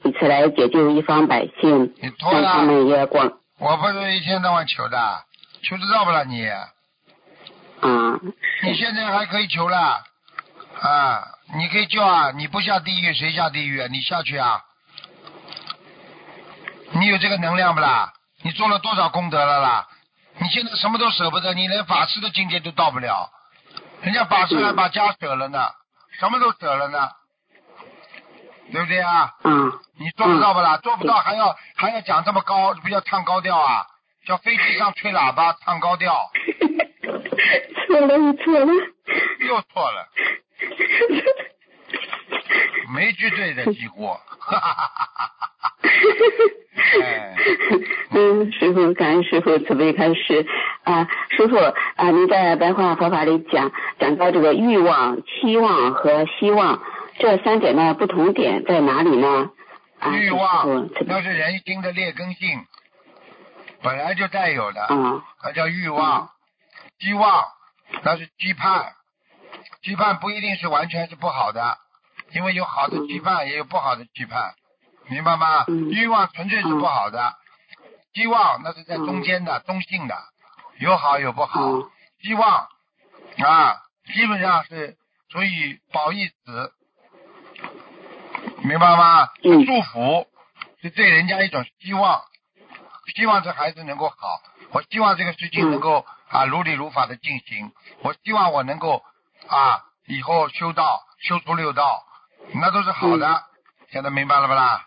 [0.03, 1.93] 以此来解救一方百姓，
[2.31, 3.33] 让他们也广。
[3.59, 4.97] 我不是一天到晚求的，
[5.63, 6.47] 求得到不了你？
[7.81, 8.19] 啊。
[8.63, 9.77] 你现在还可以求了
[10.79, 11.23] 啊！
[11.57, 12.31] 你可以叫啊！
[12.31, 13.87] 你不下地狱谁下地狱啊？
[13.91, 14.61] 你下去啊！
[16.91, 18.13] 你有这个能量不啦？
[18.43, 19.87] 你做了多少功德了啦？
[20.39, 23.29] 你现在什么都舍不得，你连法师的境界都到不了，
[24.01, 25.69] 人家法师还把家舍了呢，
[26.19, 27.09] 什么都舍了呢，
[28.71, 29.33] 对不对啊？
[29.43, 30.77] 嗯你做得到不啦？
[30.77, 33.87] 做不到还要还要讲这么高，不叫唱高调啊？
[34.27, 36.13] 叫飞机上吹喇叭唱高调，
[37.87, 38.67] 错了，我错了。
[39.39, 40.07] 又错了，
[42.93, 44.19] 没句对的几乎，哈
[44.59, 45.49] 哈哈哈哈哈！
[45.81, 47.35] 哎，
[48.11, 50.45] 嗯，师傅，感恩师傅慈悲开示。
[50.83, 56.81] 啊，师傅啊，您在白话佛法里讲讲到这个欲望、期望和希望
[57.19, 59.51] 这三点的不同点在哪里呢？
[59.99, 62.65] 啊，欲望那是人心的劣根性，
[63.81, 66.29] 本来就带有的，啊那叫欲望；
[66.99, 67.43] 希望
[68.03, 68.93] 那是期盼，
[69.83, 71.77] 期盼不一定是完全是不好的，
[72.33, 74.53] 因为有好的期盼，也有不好的期盼，
[75.09, 75.65] 明白吗？
[75.67, 75.89] 嗯。
[75.89, 77.35] 欲望纯粹是不好的，
[78.13, 80.15] 希望那是在中间的、中性的，
[80.79, 81.61] 有好有不好。
[81.61, 81.89] 嗯。
[82.21, 82.67] 希望
[83.45, 83.81] 啊，
[84.13, 84.97] 基本上是
[85.29, 86.73] 属于褒义词，
[88.63, 89.29] 明白吗？
[89.43, 89.65] 嗯。
[89.65, 90.27] 祝福
[90.81, 92.21] 是对人家一种希望，
[93.15, 94.15] 希望这孩子能够好，
[94.71, 99.03] 我希望这个事情能够啊如理如法的进行，我希望我能够
[99.47, 102.03] 啊以后修道修出六道，
[102.53, 103.43] 那都是好的。
[103.89, 104.85] 现在明白了不啦？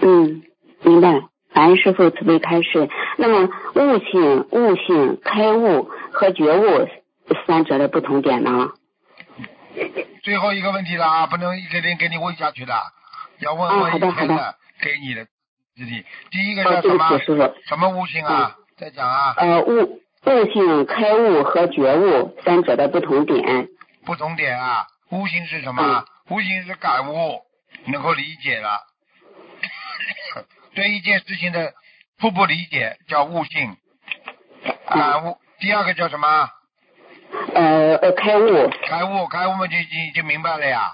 [0.00, 0.42] 嗯，
[0.82, 1.20] 明白。
[1.52, 2.88] 感恩师傅慈悲开示。
[3.16, 6.88] 那么悟性、悟性、开悟和觉悟
[7.46, 8.70] 三者的不同点呢？
[10.22, 12.74] 最后一个问题了啊，不能一个人给你问下去的，
[13.40, 15.26] 要问哦问一天的给你的
[15.76, 16.04] 自己。
[16.30, 17.18] 第一个哦，叫什么？
[17.18, 17.54] 师傅。
[17.66, 18.56] 什么悟性啊？
[18.76, 23.68] 再讲啊，呃，悟悟性、开悟和觉悟三者的不同点。
[24.06, 24.86] 不同点啊。
[25.10, 26.04] 悟性是什么？
[26.30, 27.40] 悟性是感悟，
[27.86, 28.86] 能够理解了。
[30.74, 31.74] 对一件事情的
[32.18, 33.76] 初步理解叫悟性，
[34.88, 35.38] 感悟。
[35.58, 36.50] 第二个叫什么？
[37.54, 38.70] 呃呃，开悟。
[38.86, 40.92] 开悟，开悟嘛就已经已经明白了呀。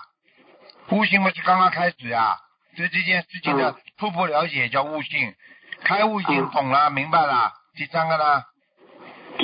[0.90, 2.36] 悟性嘛是刚刚开始呀，
[2.76, 5.34] 对这件事情的嗯初步了解叫悟性，
[5.82, 7.52] 开悟已经嗯懂了，明白了。
[7.74, 8.44] 第三个呢？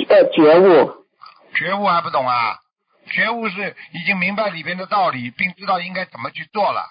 [0.09, 1.05] 呃，觉悟。
[1.55, 2.57] 觉悟还不懂啊？
[3.11, 6.85] 觉悟是已经明白里边的道理，并知道应该怎么去做了，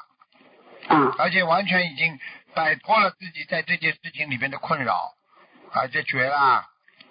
[0.88, 2.18] 嗯而且完全已经
[2.54, 5.14] 摆脱了自己在这件事情里面的困扰，
[5.72, 6.66] 啊，这觉啦，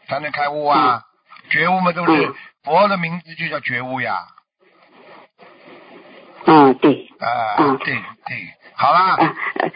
[0.08, 1.04] 才能开悟啊。
[1.50, 4.28] 觉悟嘛都是嗯佛的名字就叫觉悟呀，
[6.46, 7.10] 嗯，对。
[7.20, 9.16] 啊，嗯对对，好啦。
[9.16, 9.72] 啊，呃，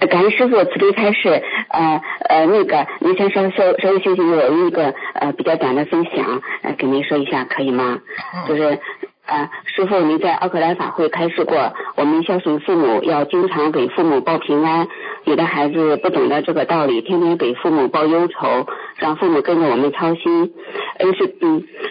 [0.00, 8.00] 呃感恩师傅慈悲开示，呃呃，那个您先稍稍稍微休息，我有一个呃比较短的分享，呃，给您说一下可以吗？
[8.34, 8.80] 嗯就是
[9.26, 14.86] 啊，师傅您在奥克兰法会开示过，我们孝顺父母要经常给父母报平安。
[15.24, 20.52] 有的孩子不懂得这个道理，天天给父母报忧愁，让父母跟着我们操心。
[20.98, 21.34] 恩师，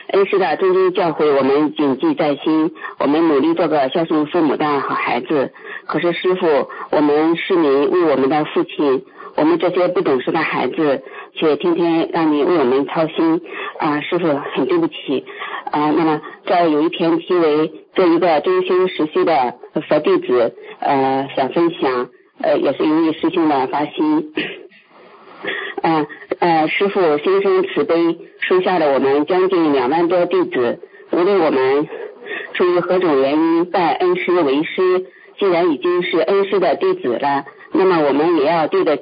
[0.09, 5.51] 恩师的谆谆教诲我们谨记在心，我们努力做个孝顺父母的好孩子。
[5.87, 9.03] 可是师傅，我们市民为我们的父亲，
[9.35, 11.01] 我们这些不懂事的孩子，
[11.33, 13.41] 却天天让你为我们操心
[13.79, 13.99] 啊！
[14.01, 15.25] 师傅，很对不起
[15.71, 15.91] 啊。
[15.91, 19.55] 那么这儿有一篇题为“做一个真心实修的
[19.87, 22.09] 佛弟子”，呃，想分享，
[22.41, 24.33] 呃，也是由于师兄的发心。
[25.81, 26.07] 呃
[26.39, 30.79] 呃，师傅心生慈悲，收下了我们将近两万多弟子。
[31.11, 31.87] 无论我们
[32.53, 35.07] 出于何种原因拜恩师为师，
[35.39, 38.99] 既然已经是恩师的弟子了，那么我们也要对的，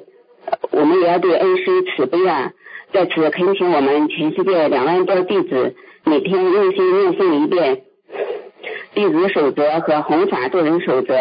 [0.70, 2.52] 我们也要对恩师慈悲啊！
[2.92, 5.74] 在此恳请我们全世界两万多弟子
[6.04, 7.82] 每天用心念诵一遍
[8.94, 11.14] 弟子守则和弘法做人守则。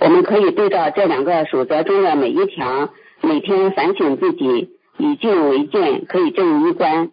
[0.00, 7.10] 我们可以对照这两个守则中的每一条，每天反省自己，以静为鉴，可以正衣冠。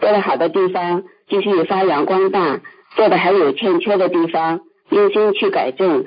[0.00, 2.60] 做得好的地方继续发扬光大，
[2.96, 6.04] 做的还有欠缺的地方，用心去改正，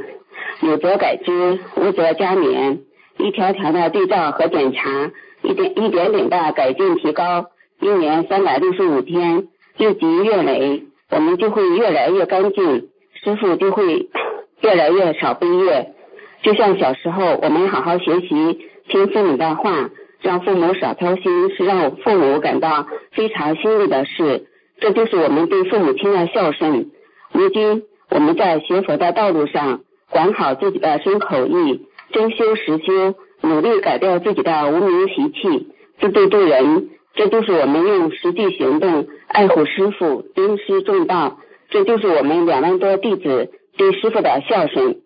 [0.61, 2.79] 有则改之，无则加勉。
[3.17, 7.47] 一条条的对照和检查，一点一点点的改进提高，
[7.79, 12.89] 一年三百六十五天，日积月累，我们就会越来越干净，
[13.23, 14.09] 师傅就会
[14.61, 15.93] 越来越少悲业。
[16.41, 18.59] 就像小时候，我们好好学习，
[18.89, 19.89] 听父母的话，
[20.21, 24.47] 让父母少操心，是让父母感到非常欣慰的事。
[24.79, 26.91] 这就是我们对父母亲的孝顺。
[27.31, 35.67] 如今我们在学佛的道路上，管好自己的身口意，真修实修，努力改掉自己的无名习气，
[35.99, 36.89] 自度度人。
[37.15, 41.37] 这就是我们用实际行动爱护师傅，尊师重道。
[41.69, 45.01] 这就是我们两万多弟子对师傅的孝顺。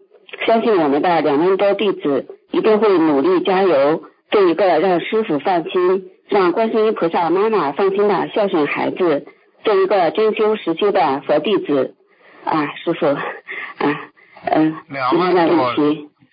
[0.45, 9.25] 相信我们的两万多弟子一定会努力加油，做一个让师傅放心、让观世音菩萨妈妈放心的孝顺孩子，
[9.63, 11.95] 做一个真修实修的佛弟子
[12.43, 14.11] 啊，师傅啊，
[14.45, 15.73] 嗯，两万多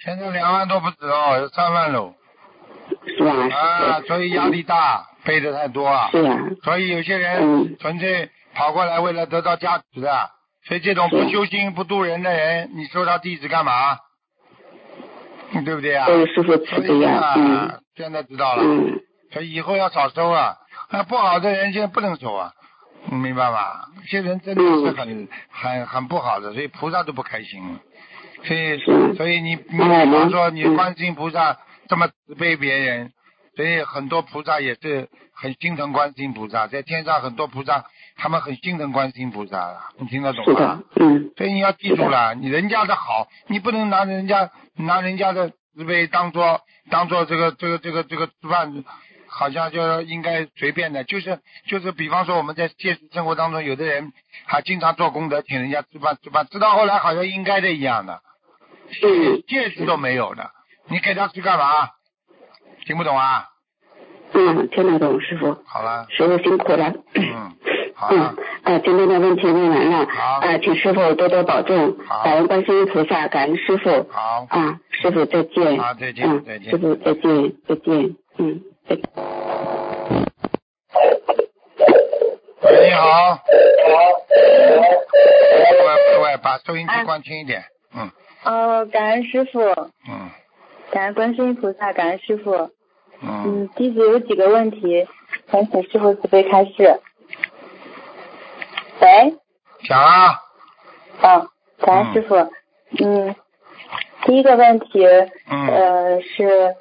[0.05, 2.15] 现在两万多不止哦，有三万喽。
[3.07, 3.31] 是吧？
[3.33, 6.11] 啊，所以压力大，背的太多啊。
[6.13, 10.31] 是啊，所以有些人嗯纯粹跑过来为了得到价值的，
[10.69, 13.99] 所以这种不修心、不度人的人，你收他弟子干嘛？
[15.53, 16.07] 嗯对不对啊？
[16.07, 16.53] 都有师傅
[17.07, 19.01] 啊嗯，现在知道了，嗯，
[19.33, 20.57] 所以以后要少收啊。
[20.91, 22.53] 那，不好的人现在不能收啊，
[23.11, 23.87] 明白吧？
[23.97, 27.79] 有些人真的是很、很很不好的，所以菩萨都不开心。
[28.45, 28.79] 所以
[29.17, 33.13] 所以你你哎比方说你嗯观世音菩萨这么慈悲别人，
[33.57, 37.85] 所以很多菩萨也是很心疼观世音菩萨，在天上很多菩萨
[38.17, 48.85] 他们很心疼观世音菩萨的，你听得懂吗？，嗯，所以你要记住了，你人家的好，你不能拿人家拿人家的慈悲当做当做这个这个这个这个吃饭，
[49.27, 54.13] 好像就应该随便的，就是就是，比方说我们在现实生活当中，有的人
[54.47, 58.21] 还经常做功德，请人家吃饭吃饭，吃到后来好像应该的一样的，
[59.03, 59.43] 嗯。
[59.47, 60.51] 戒指都没有的，
[60.89, 61.91] 你给他去干嘛？
[62.87, 63.47] 听不懂啊？
[64.37, 66.93] 嗯，听得懂，师傅，好了，师傅辛苦了。
[67.15, 67.53] 嗯，
[67.95, 68.35] 好了。
[68.37, 70.41] 嗯，，呃，今天的问题问完了，好。
[70.41, 72.25] 呃，请师傅多多保重，好。
[72.25, 76.71] 感恩观世音菩萨，感恩师傅，好，啊，师傅再见，好再见嗯再见。
[76.71, 79.05] 师傅再见，再见，嗯，再见。
[82.63, 83.35] 喂，你好。
[83.35, 83.41] 好
[85.87, 87.63] 喂喂，把收音机关轻一点。
[87.95, 88.11] 嗯
[88.45, 90.31] 哦，感恩师傅，嗯
[90.91, 92.71] 感恩观世音菩萨，感恩师傅。
[93.23, 95.07] 嗯，嗯，弟子有几个问题，
[95.51, 97.01] 想请师傅慈悲开示。
[99.01, 99.35] 喂，
[99.89, 100.41] 讲啊。
[101.23, 101.47] 啊，
[101.79, 102.37] 感恩师傅。
[103.03, 103.35] 嗯，
[104.25, 105.05] 第一个问题，
[105.51, 106.75] 嗯呃，是，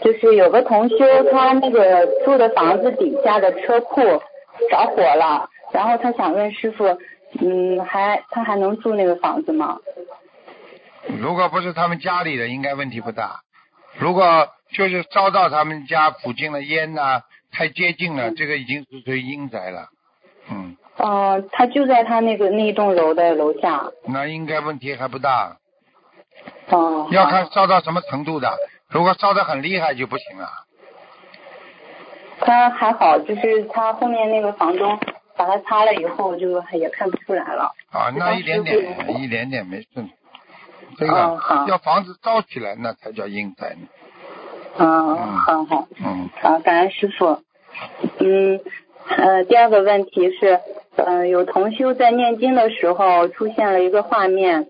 [0.00, 0.96] 就是有个同修，
[1.30, 6.98] 他那个住的房子底下的车库着火了，然后他想问师傅，
[7.40, 9.78] 嗯，还他还能住那个房子吗？
[11.08, 13.40] 如果不是他们家里的，应该问题不大。
[13.98, 19.88] 如果就是烧到他们家附近的烟呐、太接近了，这个已经是属于阴宅了。
[20.50, 23.84] 嗯，嗯、他就在他那个那一栋楼的楼下。
[24.06, 25.56] 那应该问题还不大。
[26.68, 28.56] 哦，要看烧到什么程度的。
[28.88, 30.48] 如果烧得很厉害就不行了。
[32.40, 34.98] 他还好，就是他后面那个房东
[35.36, 37.72] 把他擦了以后，就也看不出来了。
[37.90, 38.78] 啊，那一点点，
[39.20, 39.88] 一点点没事。
[40.98, 43.88] 这个哦好要房子造起来，那才叫阴宅呢。
[44.78, 47.38] 嗯，好好嗯，好，感恩师傅。
[48.18, 48.60] 嗯，
[49.08, 50.60] 呃，第二个问题是，
[50.96, 54.68] 呃，有同修在念经的时候出现了一个画面，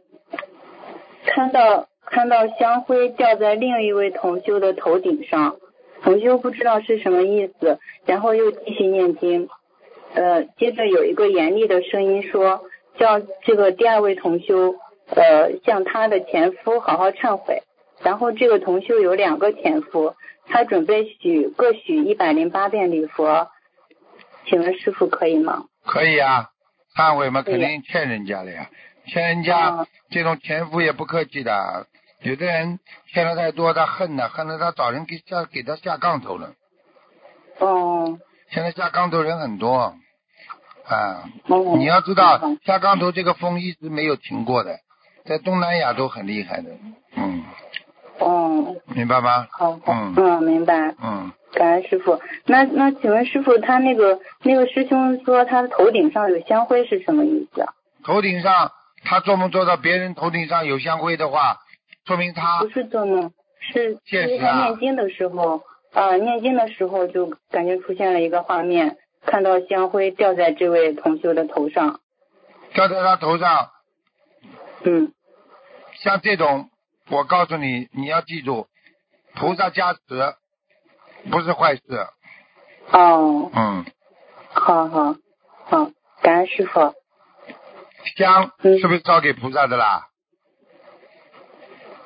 [1.24, 5.56] 看到看到香灰掉在另一位同修的头顶上，
[6.02, 9.48] 同修不知道是什么意思，然后又继续念经。
[10.14, 12.62] 呃，接着有一个严厉的声音说，
[12.96, 14.76] 叫这个第二位同修，
[15.10, 17.62] 呃，向他的前夫好好忏悔。
[18.02, 20.14] 然后这个同修有两个前夫，
[20.46, 23.48] 他准备许各许一百零八遍礼佛，
[24.46, 25.64] 请问师傅可以吗？
[25.84, 26.50] 可以啊，
[26.94, 28.68] 忏悔嘛，肯定欠人家的呀，
[29.06, 31.86] 欠人家、哦这种前夫也不客气的。
[32.20, 32.78] 有的人
[33.12, 36.52] 欠的太多，他恨呢，恨得他找人给下给他下杠头了。
[37.58, 38.18] 哦，
[38.50, 39.94] 现在下杠头人很多，
[40.84, 44.78] 啊，哦你要知道嗯下杠头这个风一直没有停过的，
[45.26, 46.70] 在东南亚都很厉害的，
[47.16, 47.44] 嗯，
[48.18, 49.46] 哦，明白吗？
[49.50, 50.14] 好好，嗯。
[50.16, 52.20] 嗯，明白，嗯，感恩师傅。
[52.46, 57.74] 那那请问师傅，他那个那个师兄说他的头顶上有香灰是什么意思啊？
[58.04, 58.70] 头顶上
[59.04, 61.58] 他做梦做到别人头顶上有香灰的话，
[62.06, 65.62] 说明他不是做梦，是现实他念经的时候，
[65.92, 72.00] 啊、念经的时候就感觉出现了一个画面，看到香灰掉在这位同修的头上，
[72.74, 73.70] 掉在他头上，
[74.84, 75.12] 嗯，
[76.06, 76.70] 像这种，
[77.10, 78.68] 我告诉你，你要记住，
[79.34, 79.98] 菩萨加持
[81.32, 81.82] 不是坏事，
[82.92, 83.84] 哦，嗯，
[84.52, 85.16] 好好
[85.64, 85.90] 好，
[86.22, 86.94] 感恩师傅。
[88.16, 90.06] 香嗯是不是烧给菩萨的啦？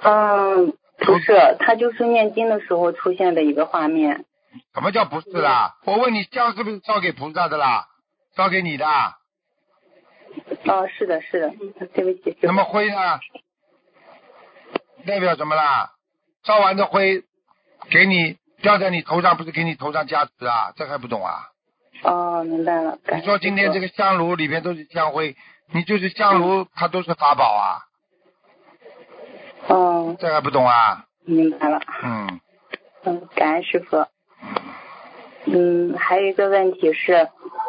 [0.00, 4.24] 嗯，不是，他就是念经的时候出现的一个画面。
[4.72, 5.74] 什么叫不是啦？
[5.84, 7.86] 我问你，香是不是烧给菩萨的啦？
[8.34, 8.86] 烧给你的，
[10.64, 11.52] 哦，是的，是的，
[11.92, 12.38] 对不起。
[12.40, 13.20] 那么灰呢？
[15.06, 15.90] 代表什么啦？
[16.44, 17.22] 烧完的灰
[17.90, 20.72] 给你掉在你头上，不是给你头上加持啊？
[20.76, 21.48] 这还不懂啊？
[22.02, 22.98] 哦，明白了。
[23.14, 25.36] 你说今天这个个香炉里面都是香灰，
[25.72, 27.84] 你就是香炉，它都是法宝啊？
[29.68, 31.04] 哦，这还不懂啊？
[31.26, 31.80] 明白了。
[32.02, 32.40] 嗯，
[33.04, 34.06] 嗯，感恩师傅。
[35.44, 37.28] 嗯，还有一个问题是，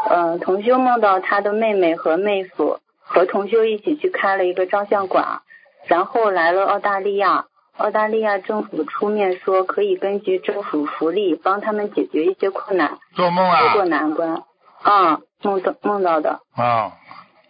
[0.09, 5.41] 嗯、同修梦到他的妹妹和妹夫和同修一起去开了一个照相馆，
[5.85, 7.45] 然后来了澳大利亚，
[7.77, 14.43] 澳大利亚政府出面说可以根据政府福利帮他们解决一些困难，做梦渡过啊难关。
[14.83, 16.39] 啊，梦到梦到的。
[16.55, 16.93] 啊，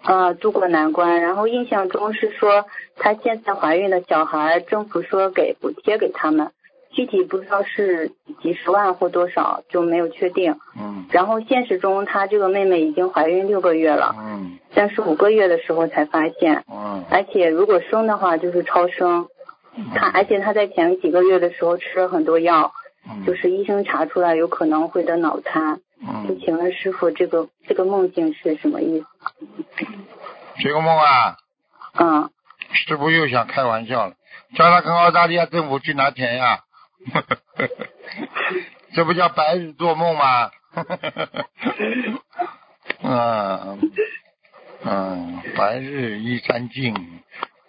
[0.04, 1.22] 啊，渡过难关。
[1.22, 2.66] 然后印象中是说，
[2.98, 6.52] 她现在怀孕的小孩，政府说给补贴给他们，
[6.92, 8.12] 具体不知道是
[8.42, 10.58] 几十万或多少，就没有确定。
[10.78, 19.28] 嗯然后现实中，她这个妹妹已经怀孕六个月了，嗯但是五个月的时候才发现，嗯而且如果生的话就是超生。
[19.96, 22.74] 她而且她在前几个月的时候吃了很多药，
[23.10, 25.78] 嗯，就是医生查出来有可能会得脑瘫。
[26.28, 29.06] 就嗯，请问师傅，这个这个梦境是什么意思？
[30.62, 31.38] 这个梦啊，
[31.98, 32.30] 嗯。
[32.74, 34.14] 师傅又想开玩笑了，
[34.56, 36.60] 叫他跟澳大利亚政府去拿钱呀，
[38.94, 40.52] 这不叫白日做梦吗？
[43.04, 43.80] 嗯
[44.84, 46.94] 嗯，白日依山尽，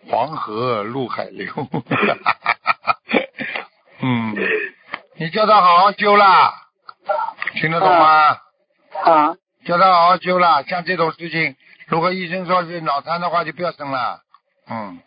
[0.09, 1.53] 黄河入海流。
[4.05, 4.35] 嗯，
[5.17, 6.55] 你叫他好好修啦，
[7.55, 8.39] 听得懂吗？
[9.05, 10.63] 啊，叫他好好修啦。
[10.63, 11.57] 像这种事情，
[11.87, 14.21] 如果医生说是脑瘫的话，就不要生了。
[14.69, 15.01] 嗯，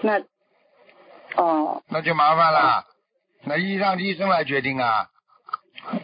[0.00, 0.20] 那
[1.36, 2.84] 哦，那就麻烦了。
[3.44, 5.08] 那医让医生来决定啊。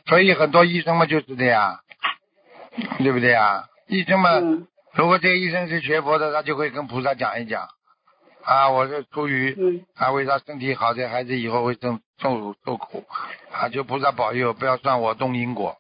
[0.07, 1.81] 所以很多医生嘛就是这样，
[2.99, 3.65] 对不对啊？
[3.89, 7.69] 医生嘛，嗯如果这个医生是学佛的，他就会跟菩萨讲一讲。
[8.43, 13.05] 啊，我是出于嗯啊，为他身体好，这孩子以后会受受受苦，
[13.53, 15.77] 啊，求菩萨保佑，不要算我动因果，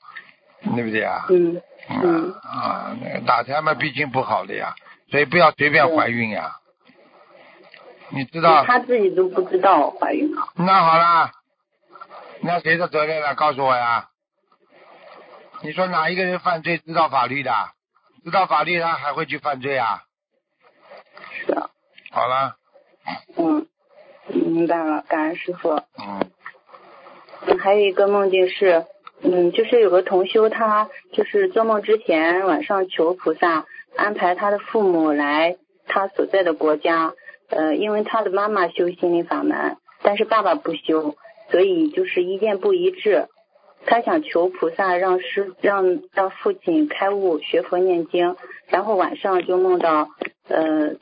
[0.74, 1.26] 对不对啊？
[1.30, 1.62] 嗯
[2.42, 4.74] 啊，那个打胎嘛，毕竟不好的呀，
[5.10, 6.56] 所以不要随便怀孕呀。
[8.10, 8.64] 你知道？
[8.64, 10.48] 他自己都不知道怀孕了。
[10.56, 11.32] 那好啦，
[12.46, 13.34] 那谁的责任了？
[13.34, 14.08] 告诉我呀。
[15.62, 17.50] 你说哪一个人犯罪知道法律的？
[18.24, 20.02] 知道法律他还会去犯罪啊？
[21.32, 21.70] 是的，
[22.10, 22.56] 好了，
[23.36, 23.66] 嗯，
[24.28, 25.70] 明白了，感恩师傅。
[25.74, 26.30] 嗯
[27.46, 28.86] 嗯，还有一个梦境是，
[29.22, 33.66] 嗯，就是有个同修他就是做梦之前晚上求菩萨
[33.96, 37.12] 安排他的父母来他所在的国家，
[37.48, 41.16] 呃，因为他的妈妈修心灵法门，但是爸爸不修，
[41.50, 43.28] 所以就是意见不一致。
[43.84, 48.34] 他想求菩萨让师让让父亲开悟学佛念经，
[48.66, 50.08] 然后晚上就梦到
[50.48, 50.94] 呃，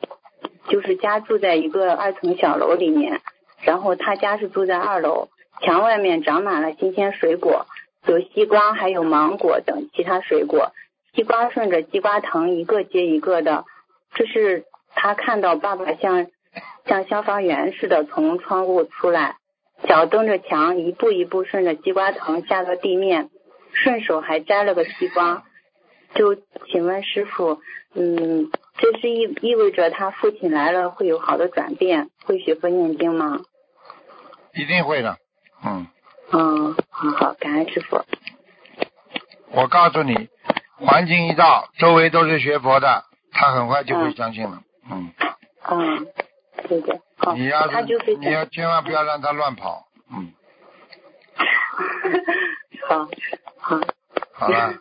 [0.67, 3.21] 就是家住在一个二层小楼里面，
[3.63, 5.29] 然后他家是住在二楼，
[5.61, 7.65] 墙外面长满了新鲜水果，
[8.05, 10.71] 有西瓜还有芒果等其他水果，
[11.15, 13.65] 西瓜顺着西瓜藤一个接一个的，
[14.13, 16.27] 这是他看到爸爸像
[16.85, 19.37] 像消防员似的从窗户出来。
[19.83, 23.29] 脚蹬着墙，一步一步顺着西瓜藤下到地面，
[23.73, 25.43] 顺手还摘了个西瓜。
[26.13, 26.35] 就
[26.71, 27.59] 请问师傅，
[27.93, 33.41] 嗯，这是意意味着他父亲来了会有好的转变，会学佛念经吗？
[34.53, 35.17] 一定会的。
[35.65, 35.87] 嗯，
[36.31, 38.01] 嗯，好好，感恩师傅。
[39.51, 40.29] 我告诉你，
[40.77, 44.61] 环境一到，周围都是学佛的，他很快就会相信了。
[44.89, 45.11] 嗯，
[45.69, 46.07] 嗯，
[46.67, 49.85] 对对，好，你要他就是是你要千万不要让他乱跑。
[50.11, 50.33] 嗯，
[52.87, 53.07] 好，
[53.57, 53.79] 好，
[54.33, 54.73] 好了，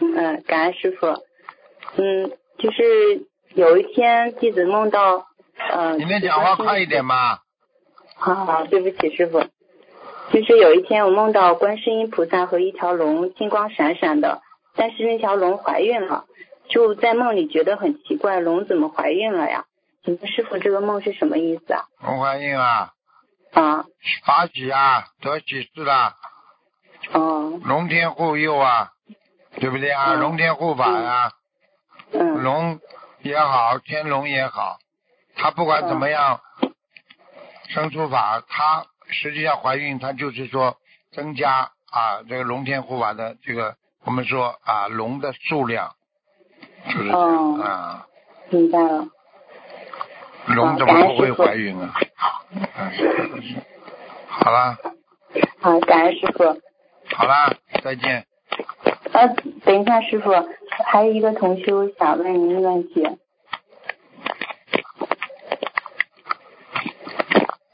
[0.00, 1.06] 嗯，感恩师傅。
[1.96, 7.38] 嗯，就是有一天弟子梦到，呃，你能讲话快一点吗？
[8.16, 9.42] 好好好，对不起，师傅。
[10.32, 14.42] 就是有一天我梦到观世音菩萨和一条龙金光闪闪的，
[14.76, 16.26] 但是那条龙怀孕了，
[16.68, 19.64] 就在梦里觉得很奇怪，龙怎么怀孕了呀？
[20.16, 21.84] 师傅，这个梦是什么意思啊？
[22.00, 22.92] 龙怀孕啊，
[23.52, 23.84] 啊，
[24.24, 26.16] 法喜啊，得喜事啦，
[27.12, 28.92] 哦，龙天护佑啊，
[29.56, 30.14] 对不对啊？
[30.14, 30.20] 嗯。
[30.20, 31.32] 龙天护法呀、
[32.12, 32.80] 嗯，龙
[33.22, 34.78] 也好，天龙也好，
[35.34, 36.40] 他不管怎么样，
[37.68, 40.76] 生出法，他实际上怀孕，他就是说
[41.12, 45.94] 增加啊这个龙天护法的这个我们说啊龙的数量，
[46.86, 47.62] 就是这样、哦。
[47.62, 48.06] 啊，
[48.50, 49.08] 明白了。
[50.54, 51.92] 龙怎么不会怀孕啊？
[54.28, 54.78] 好啦
[55.60, 56.44] 好，感恩师傅。
[57.14, 58.24] 好啦，再见。
[59.12, 59.28] 呃，
[59.64, 60.30] 等一下，师傅，
[60.84, 63.06] 还有一个同修想问您一个问题。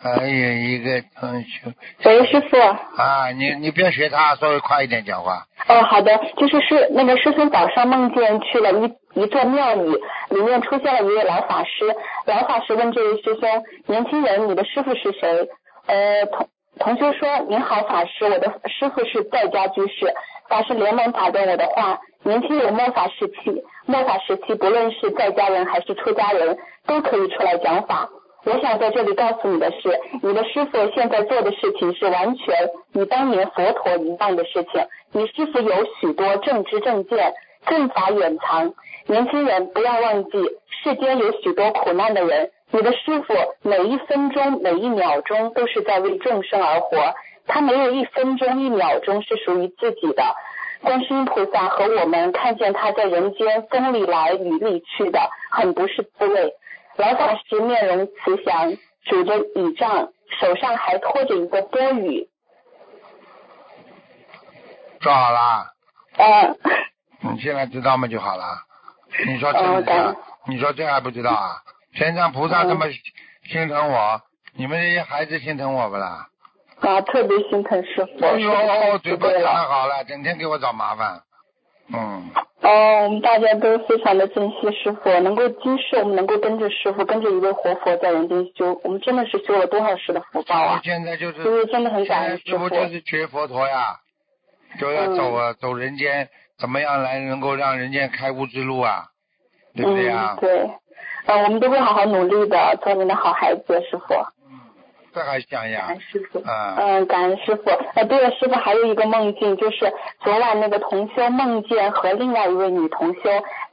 [0.00, 2.58] 还有一个同学喂，师傅。
[2.58, 5.46] 啊，你你不要学他，稍微快一点讲话。
[5.68, 9.90] 哦，好的，就是师那个师兄早上梦见去了一一座庙里，
[10.30, 11.94] 里面出现了一位老法师。
[12.26, 15.48] 老法师问这位师兄：“年轻人，你的师傅是谁？”
[15.86, 16.48] 呃，同
[16.78, 20.12] 同修说：“您好，法师，我的师傅是在家居士，
[20.48, 22.00] 法师连忙打断我的话。
[22.26, 26.56] 年轻人末法时期，末法时期不论是在家人还是出家人，
[26.86, 28.08] 都可以出来讲法。
[28.46, 32.54] 我想在这里告诉你的是，你的师傅现在做的事情是完全
[32.94, 34.86] 与当年佛陀一样的事情。
[35.12, 37.34] 你师傅有许多正知正见，
[37.66, 38.72] 正法远藏。
[39.06, 40.30] 年轻人不要忘记，
[40.82, 47.14] 世间有许多苦难的人。”你的师傅每一分钟、每一秒钟都是在为众生而活，
[47.46, 50.24] 他没有一分钟、一秒钟是属于自己的。
[50.80, 56.52] 观世音菩萨和我们看见他在人间风里来雨里去的，很不是滋味。
[56.96, 60.08] 老法师面容慈祥，拄着倚杖，
[60.40, 62.26] 手上还托着一个钵盂。
[65.00, 65.72] 做好啦。
[66.16, 66.58] 嗯。
[67.20, 68.08] 你现在知道吗？
[68.08, 68.44] 就好了。
[69.26, 70.16] 你说真的？
[70.46, 71.62] 你说这还不知道啊？
[71.94, 72.86] 天上菩萨这么
[73.48, 74.20] 心疼我，
[74.56, 76.28] 你们这些孩子心疼我不啦？
[76.80, 78.26] 啊，特别心疼师傅。
[78.26, 81.22] 哎呦，嘴巴讲的好了，整天给我找麻烦。
[81.92, 82.30] 嗯。
[82.62, 90.80] 哦，我们大家都非常的珍惜师傅，能够今世我们能够跟着师傅，跟着一位活佛在人间修，我们真的是修了多少世的福报啊！
[90.82, 92.70] 现在就是，就是真的很感恩师傅。
[92.70, 93.98] 就是学佛陀呀，
[94.80, 96.28] 就要走啊，走人间，
[96.64, 99.04] 怎么样来能够让人家开悟之路啊？
[99.76, 100.34] 对不对啊？
[100.40, 100.70] 对。
[101.26, 104.14] 嗯，我们都会好好努力的，做您的好孩子，师傅。
[104.48, 104.58] 嗯，
[105.12, 105.88] 这还想呀？
[105.88, 106.38] 感恩师傅。
[106.38, 106.76] 嗯。
[106.78, 107.68] 嗯，感恩师傅。
[107.94, 113.20] 呃，对了，师傅还有一个梦境，就是昨晚那个同修梦见和另外一位女同修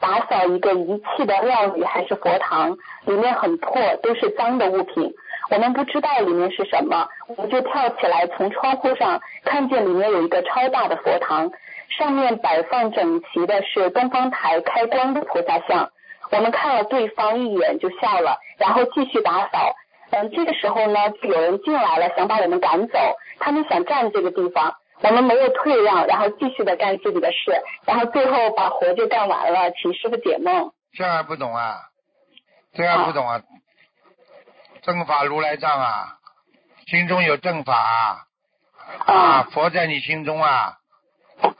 [0.01, 2.75] 打扫一个遗弃的庙宇还是佛堂，
[3.05, 5.13] 里面很破，都是脏的物品。
[5.49, 11.51] 我们不知道里面是什么，我们就跳起来从窗户上看见里面有一个超大的佛堂，
[11.97, 15.91] 上面摆放整齐的是东方台开光的菩萨像。
[16.31, 19.75] 我们看了对方一眼就笑了，然后继续打扫。
[20.11, 22.97] 嗯，这个时候呢，就有人进来了，想把我们赶走。
[23.39, 30.71] 他们想占这个地方，我们没有退让，然后继续的干自己的事，然后最后把活就干完了，请师傅解梦。
[30.93, 31.79] 这还不懂啊？
[32.73, 33.41] 这还不懂啊？
[34.81, 36.17] 正法如来藏啊，
[36.87, 38.25] 心中有正法
[39.05, 40.77] 啊，佛在你心中啊，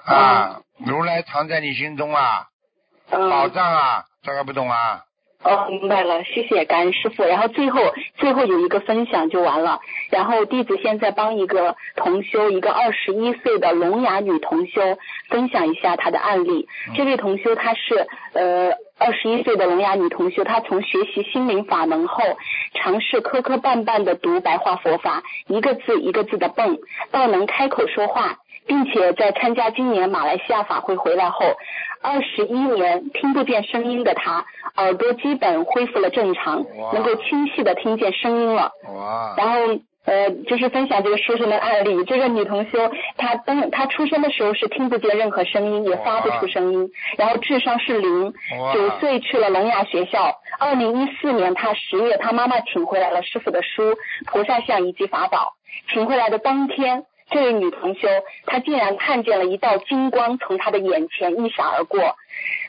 [0.06, 2.48] 啊，如来藏在你心中啊，
[3.10, 4.06] 宝藏啊。
[4.24, 5.02] 这还不懂啊？
[5.44, 7.24] 哦，明白了，谢谢感恩师傅。
[7.24, 7.82] 然后最后
[8.18, 9.80] 最后有一个分享就完了。
[10.12, 16.68] 然后弟子现在帮一个同修，一个二十一岁的聋哑女同修分享一下她的案例。
[16.96, 22.24] 这位同修她是呃二十一岁的聋哑女同修，她从学习心灵法门后，
[22.76, 26.78] 尝试磕磕绊绊的读白话佛法，一个字一个字的蹦，
[27.10, 28.38] 到能开口说话。
[28.68, 31.46] 并且在参加今年马来西亚法会回来后，
[32.02, 34.46] 二十一年听不见声音的他，
[34.76, 38.72] 耳朵基本恢复了正常，能够清晰的听见声音了。
[38.94, 39.36] 哇！
[39.38, 39.60] 然后
[40.04, 42.04] 呃，就是分享这个书生的案例。
[42.06, 46.90] 这个女同修，她当她出生的时候是听不见任何声音，也发不出声音，
[47.20, 48.34] 然后智商是零。
[48.74, 50.40] 九岁去了聋哑学校。
[50.60, 53.96] 二零一四年，她十月，她妈妈请回来了师傅的书、
[54.26, 55.54] 菩萨像以及法宝。
[55.94, 57.06] 请回来的当天。
[57.32, 58.08] 这位女同修，
[58.46, 62.16] 她竟然看见了一道金光从她的眼前一闪而过。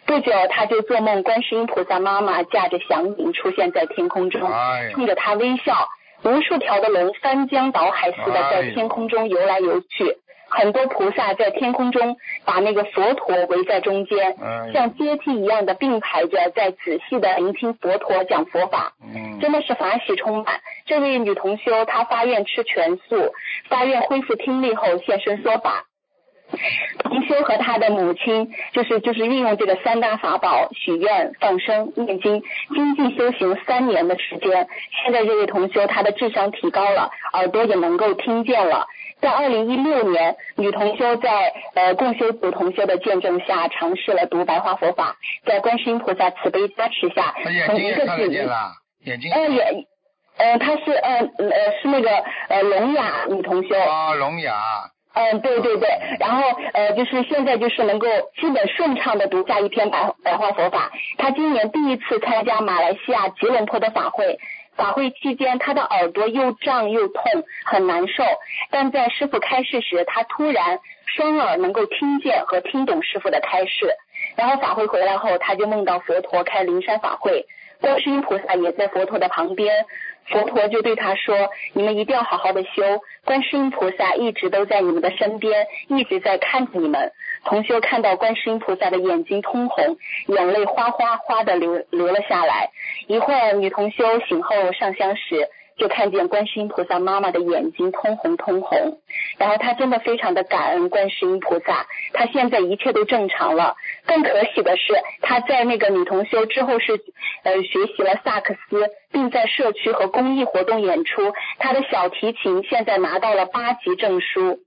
[0.06, 4.50] 不久，她就做梦，观世音菩萨妈妈驾着祥云出现在天空中，
[4.92, 5.88] 冲着她微笑。
[6.24, 10.18] 无数条的龙翻江倒海似的在天空中游来游去。
[10.53, 14.36] 很多菩萨在天空中把那个佛陀围在中间，
[14.72, 18.92] 像阶梯一样的并排着，在仔细的聆听佛陀讲佛法，
[19.40, 20.61] 真的是法喜充满。
[20.84, 23.32] 这位女同修她发愿吃全素，
[23.68, 25.86] 发愿恢复听力后现身说法。
[26.98, 32.42] 同修和他的母亲就是就是运用这个三大法宝许愿、放生、念经，
[32.74, 34.68] 精进修行三年的时间。
[35.03, 38.86] 现在这位同修他的智商提高了，耳朵也能够听见了。
[39.22, 45.16] 在二零一六年，女同修在呃共修组同修的见证下，尝试了读白话佛法，
[45.46, 47.32] 在观世音菩萨慈悲加持下，
[47.66, 48.28] 从一个字，
[49.04, 49.84] 眼睛，呃眼，
[50.38, 52.10] 呃她是呃呃是那个
[52.48, 54.52] 呃聋哑女同修啊聋哑。
[55.14, 55.86] 嗯，对对对，
[56.18, 56.42] 然后
[56.72, 58.06] 呃，就是现在就是能够
[58.40, 60.90] 基本顺畅的读下一篇白白话佛法。
[61.18, 64.38] 他今年第一次参加马来西亚吉隆坡的法会，
[64.76, 68.24] 法会期间他的耳朵又胀又痛，很难受。
[68.70, 73.94] 但在师傅开示时，他突然双耳能够听见和听懂师傅的开示。
[74.36, 77.46] 然后法会回来后，他就梦到佛陀开灵山法会，
[77.80, 79.84] 观世音菩萨也在佛陀的旁边。
[80.26, 87.12] 佛陀就对他说：“你们一定要好好的修，观世音菩萨一直都在你们的身边，一直在看着你们。”
[87.44, 89.96] 同修看到观世音菩萨的眼睛通红，
[90.28, 92.70] 眼泪哗哗哗的流流了下来。
[93.08, 99.00] 一会儿，女同修醒后上香时，就看见观世音菩萨妈妈的眼睛通红通红，
[99.38, 103.74] 然后她真的非常的感恩观世音菩萨，她现在一切都正常了。
[104.07, 104.82] 更可喜的是，
[105.22, 107.00] 他在那个女同修之后是
[107.44, 114.59] 呃学习了萨克斯，并在社区和公益活动演出，他的小提琴现在拿到了八级证书。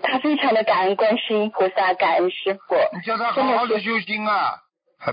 [0.00, 2.76] 他非常的感恩观世音菩萨，感恩师傅。
[2.94, 4.60] 你叫他好好的修心啊！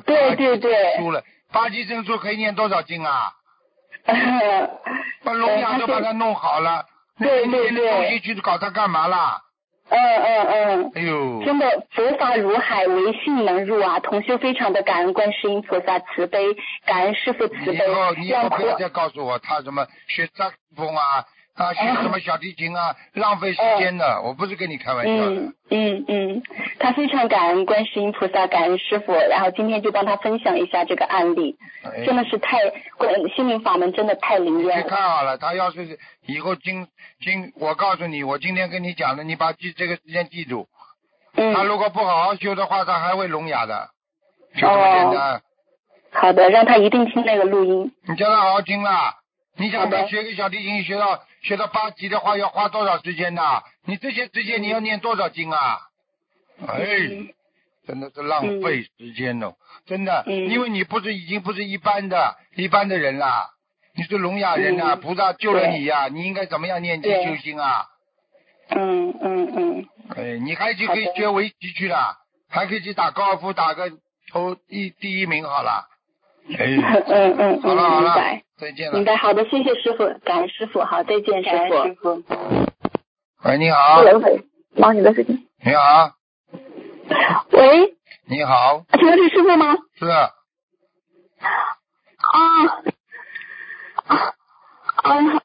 [0.05, 0.99] 对对对
[1.51, 3.31] 八级证书可以念多少经啊？
[4.05, 4.69] 嗯
[5.23, 6.85] 把聋哑都把他弄好了，
[7.17, 9.41] 对对对西去搞他干嘛啦？
[9.89, 10.91] 嗯嗯嗯。
[10.95, 13.99] 哎呦，真的佛法如海，唯信能入啊！
[13.99, 16.55] 同修非常的感恩观世音菩萨慈悲，
[16.85, 21.25] 感恩师傅慈悲以悲后你，以让菩后不要再告诉我他什么学萨克斯风啊
[21.55, 25.53] 啊学什么小提琴啊，浪费时间的，我不是跟你开玩笑的嗯。
[25.69, 26.43] 嗯嗯，
[26.79, 32.57] 他非常感恩观世音菩萨，感恩师傅，然后今天就帮他分享一下这个案例，哎真的是太
[32.97, 34.87] 观心灵法门真的太灵验了。
[34.87, 36.87] 看好了，他要是以后今
[37.21, 40.67] 今，我告诉你，我今天跟你讲的，你把记这个时间记住。
[41.33, 43.89] 他嗯，如果不好好修的话，他还会聋哑的，
[44.55, 45.41] 就这么简单。
[46.11, 47.91] 好的，让他一定听那个录音。
[48.07, 49.15] 你叫他好好听啦。
[49.57, 53.63] 你想学个小提琴，学到学到八级的话，要花多少时间呐？
[53.85, 55.79] 你这些时间你要念多少经啊？
[56.67, 56.77] 哎，
[57.09, 57.29] 嗯
[57.87, 59.53] 真的是浪费时间哦，
[59.85, 63.51] 真的，嗯因为你不是已经不是一般的一般的人啦，
[63.95, 67.85] 你是聋哑人呐、嗯菩萨救了你呀、你应该怎么样念经对修心啊？
[68.69, 72.17] 嗯嗯嗯，哎，你还去可以学围棋去了，
[72.49, 73.91] 还可以去打高尔夫，打个
[74.31, 75.87] 头一第一名好了。
[76.47, 76.65] 哎，
[77.07, 79.03] 嗯嗯好了好了嗯明白，再见了明。
[79.05, 79.15] 白。
[79.15, 81.83] 好的，谢谢师傅，感恩师傅，好，再见，师傅。
[81.85, 82.23] 师傅。
[83.43, 84.43] 喂，你好，喂，
[84.75, 85.47] 忙你的事情。
[85.63, 86.13] 你好，
[87.51, 87.95] 喂，
[88.27, 89.75] 你好，请问是师傅吗？
[89.97, 90.29] 是啊
[94.07, 94.19] 啊
[95.03, 95.41] 啊！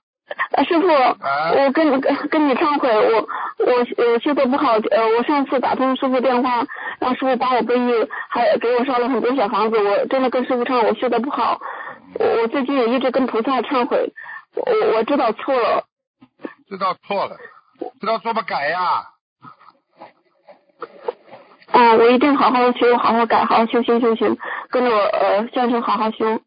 [0.65, 3.29] 师傅，啊我跟你跟跟你忏悔，我
[3.59, 6.67] 我我修的不好，呃，我上次打通师傅电话，
[6.99, 11.61] 让师傅帮我背业，还给我烧了很多小房子，我真的跟师傅忏，我修的不好，
[12.19, 14.13] 我我最近也一直跟菩萨忏悔，
[14.55, 15.85] 我我知道错了，
[16.69, 17.37] 知道错了，
[18.01, 19.05] 知道错不改呀？
[21.73, 24.37] 嗯，我一定好好修，好好改，好好修行修行，
[24.69, 26.41] 跟着我呃向生好好修。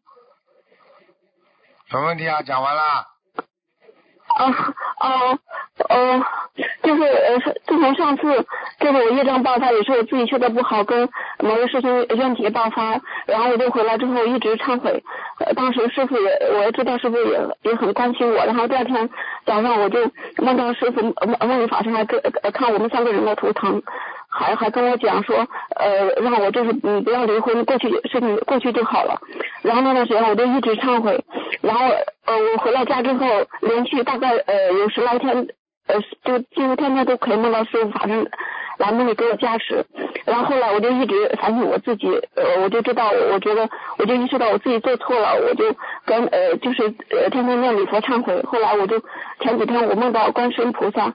[1.88, 2.42] 什么问题啊？
[2.42, 3.13] 讲完了。
[4.34, 5.38] 啊啊
[5.88, 6.24] 呃，
[6.82, 8.46] 就是呃，自从上次
[8.78, 11.08] 就是我业障爆发，也是我自己修的不好，跟
[11.40, 15.02] 某个师兄问题爆发，然后我就回来之后一直忏悔。
[15.56, 19.08] 当时师傅也我也知道师傅也也很关心我，然后第二天
[19.44, 19.98] 早上我就
[20.38, 23.82] 梦到师傅梦梦里法师还跟呃看我们三个人的图腾，
[24.36, 29.20] 还还跟我讲说呃让我就是嗯不要离婚，过去事情过去就好了。
[29.62, 31.24] 然后那段时间我就一直忏悔，
[31.60, 31.86] 然后
[32.26, 33.26] 呃我回到家之后，
[33.60, 35.46] 连续大概呃有十来天，
[35.86, 38.28] 呃就几乎天天都可以梦到师傅法身
[38.78, 39.84] 来梦里给我加持。
[40.24, 43.68] 然后后来我就一直反省我自己，呃我就知道，我觉得
[43.98, 45.64] 我就意识到我自己做错了，我就
[46.04, 48.42] 跟呃就是呃天天念礼佛忏悔。
[48.42, 49.00] 后来我就
[49.40, 51.14] 前几天我梦到观世音菩萨。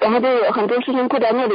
[0.00, 1.54] 然后就有很多事情跪在那里，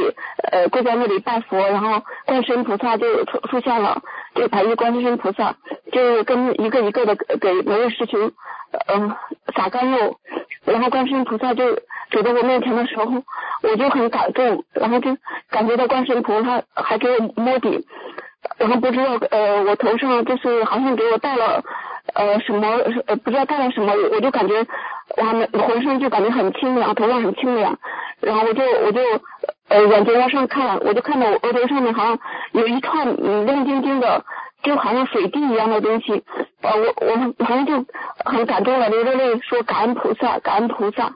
[0.50, 4.00] 呃，跪在那里拜佛，然后观世音菩萨就出出现了，
[4.34, 5.54] 就白衣观世音菩萨
[5.92, 8.32] 就跟一个一个的给每个事情，
[8.88, 9.14] 嗯、
[9.54, 10.16] 撒甘露，
[10.64, 11.74] 然后观世音菩萨就
[12.10, 13.04] 走到我面前的时候，
[13.62, 15.16] 我就很感动，然后就
[15.50, 17.86] 感觉到观世音菩萨还给我摸底，
[18.58, 21.62] 然后不知道呃我头上就是好像给我戴了
[22.14, 22.66] 呃什么
[23.06, 24.66] 呃不知道戴了什么，我就感觉
[25.16, 27.78] 我还没浑身就感觉很清凉，头上很清凉，
[28.20, 29.00] 然后我就我就
[29.68, 32.18] 呃眼睛往上看，我就看到我额头上面好像
[32.52, 33.06] 有一串
[33.46, 34.24] 亮晶晶的，
[34.62, 36.22] 就好像水滴一样的东西，
[36.60, 37.84] 呃我我们好像就
[38.24, 41.10] 很感动了，流着泪说感恩菩萨，感恩菩萨，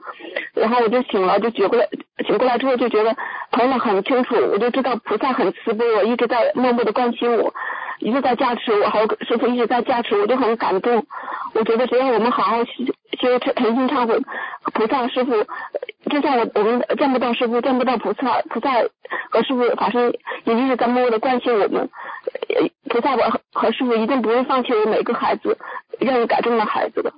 [0.53, 1.87] 然后我就醒了，就觉过来
[2.25, 3.15] 醒过来之后就觉得
[3.51, 7.53] 头脑很清楚，我就知道菩萨很慈悲我，一直在默默的关心我，
[7.99, 11.05] 一直在加持我，还有师傅一直在加持，我就很感动。
[11.53, 12.83] 我觉得只要我们好好修
[13.21, 14.19] 修诚心忏悔，
[14.73, 15.31] 菩萨师傅，
[16.09, 18.71] 就算我我们见不到师傅，见不到菩萨，菩萨
[19.29, 21.89] 和师傅法身也一直在默默的关心我们。
[22.49, 25.57] 呃菩萨和和师傅一定不会放弃我每个孩子，
[25.99, 27.13] 愿意改正的孩子的。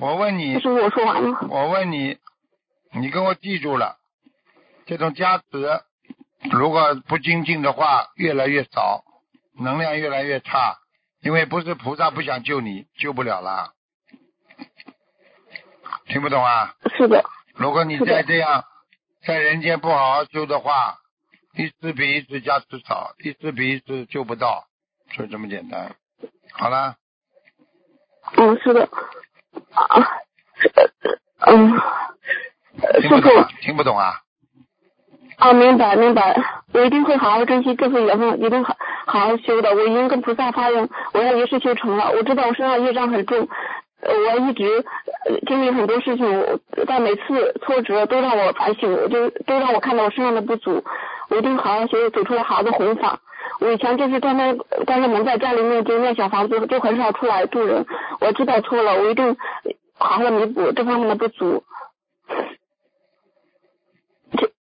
[0.00, 1.46] 我问你师，傅，我说完了。
[1.48, 2.18] 我问你，
[2.92, 3.96] 你给我记住了，
[4.86, 5.44] 这种加持
[6.50, 9.04] 如果不精进的话，越来越少，
[9.58, 10.78] 能量越来越差，
[11.20, 13.74] 因为不是菩萨不想救你，救不了了。
[16.06, 16.74] 听不懂啊？
[16.96, 17.22] 是的，
[17.54, 18.64] 如果你再这样
[19.26, 20.96] 在人间不好好修的话，
[21.54, 24.66] 一次比一次加持少，一次比一次救不到，
[25.10, 25.96] 就这么简单。
[26.52, 26.94] 好了，
[28.36, 28.88] 嗯，是的。
[29.72, 30.06] 啊，
[31.46, 31.72] 嗯，
[33.02, 33.48] 师傅听不懂啊？
[33.60, 34.12] 听不懂啊？
[35.38, 36.36] 啊，明白明白，
[36.72, 38.76] 我一定会好好珍惜这份缘分，一定好
[39.06, 39.74] 好好修的。
[39.74, 42.10] 我已经跟菩萨发愿，我要一世修成了。
[42.12, 43.48] 我知道我身上业障很重，呃，
[44.02, 44.84] 我一直
[45.28, 50.84] 呃经历很多事情，我但每次挫折都让我反省，我就都让我看到我身上的不足。
[51.28, 53.20] 我一定好好学习，走出来好好的弘法。
[53.60, 57.84] 我以前就是专门关着门在家里面就念小房子，就很少出来度人。
[58.20, 59.36] 我知道错了，我一定
[59.98, 61.62] 好好弥补这方面的不足。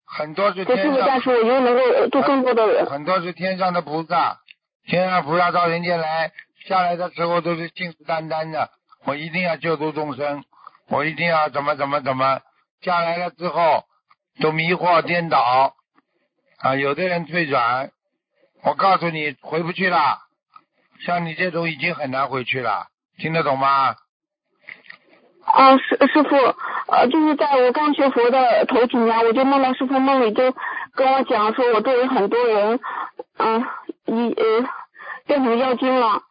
[0.06, 2.86] 很多是天上，傅加持，我以后能够度更多的人。
[2.88, 4.38] 很多是天上的菩萨，
[4.88, 6.32] 天上菩萨到人间来，
[6.68, 8.72] 下来的时候都是信誓旦旦的，
[9.08, 10.44] 我一定要救度众生，
[10.90, 12.42] 我一定要怎么怎么怎么，
[12.82, 13.86] 下来了之后
[14.42, 15.74] 都迷惑颠倒，
[16.60, 17.90] 啊，有的人退转，
[18.64, 20.20] 我告诉你回不去了，
[21.06, 22.88] 像你这种已经很难回去了，
[23.18, 23.96] 听得懂吗？
[25.46, 26.36] 啊，师师傅，
[26.92, 30.54] 呃，就是在我刚学佛的头几年，我就梦到师傅梦里就
[30.94, 32.78] 跟我讲说，我周围很多人，
[33.38, 33.66] 嗯、
[34.08, 34.70] 一呃
[35.26, 36.24] 变成妖精了。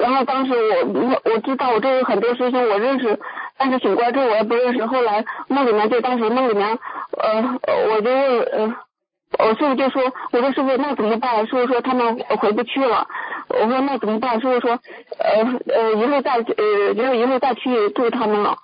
[0.00, 3.20] 然后当时我我我知道我周围很多师兄我认识，
[3.56, 4.84] 但是醒过来之后我也不认识。
[4.86, 6.78] 后来梦里面就当时梦里面，
[7.18, 7.58] 呃，
[7.94, 8.74] 我就问呃。
[9.38, 11.46] 我师傅就说，我说师傅那怎么办？
[11.46, 13.06] 师傅说他们回不去了。
[13.48, 14.40] 我说那怎么办？
[14.40, 14.76] 师傅说，
[15.18, 18.56] 呃呃，一路再呃，以后以后再去度他们了。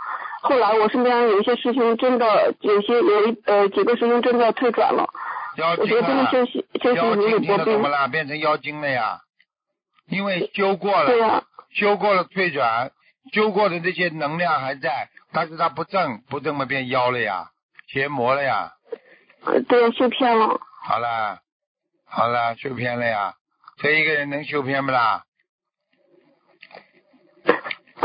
[0.43, 5.09] 后来我身边有一些师兄真的，有些有一呃几个师兄真的退转了。
[5.57, 7.89] 妖精我觉得真的啊，休息休息妖如履精听薄冰得懂不。
[7.89, 8.09] 啦？
[8.09, 9.21] 变成妖精了呀，
[10.09, 11.45] 因为修过了。
[11.75, 12.91] 修过了退转，
[13.35, 17.51] 修过的这些能量还在，但是它不正，不正么变妖了呀，
[17.87, 18.73] 邪魔了呀。
[19.45, 20.59] 呃对，修偏了。
[20.83, 21.41] 好了，
[22.07, 23.35] 好了，修偏了呀。
[23.77, 25.25] 这一个人能修偏不啦？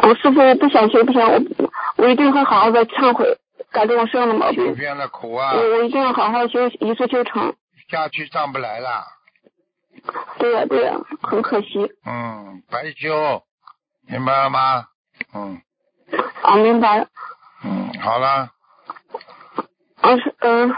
[0.04, 1.40] 我师傅我不想修不想，我
[1.96, 3.38] 我一定会好好的忏悔，
[3.72, 4.66] 改正我身上的毛病。
[4.68, 7.56] 修偏了苦啊，我我一定要好好修，一次修成。
[7.90, 9.06] 下去上不来了。
[10.40, 11.92] 对呀、对呀、很可惜。
[12.06, 13.44] 嗯，白修，
[14.08, 14.86] 明白了吗？
[15.34, 15.62] 嗯
[16.42, 17.08] 啊，明白。
[17.64, 18.50] 嗯，好了，
[20.02, 20.76] 啊是嗯。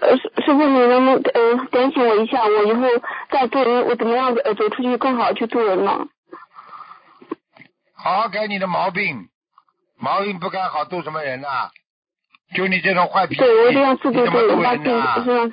[0.00, 2.82] 呃，师师傅，你能不能呃点醒我一下，我以后
[3.30, 6.06] 再做人，我怎么样呃走出去更好去做人呢？
[7.94, 9.28] 好好改你的毛病，
[9.98, 11.70] 毛病不改好做什么人啊？
[12.54, 13.46] 就你这种坏脾气，怎
[14.32, 15.14] 么度把自己人啊？
[15.24, 15.52] 身上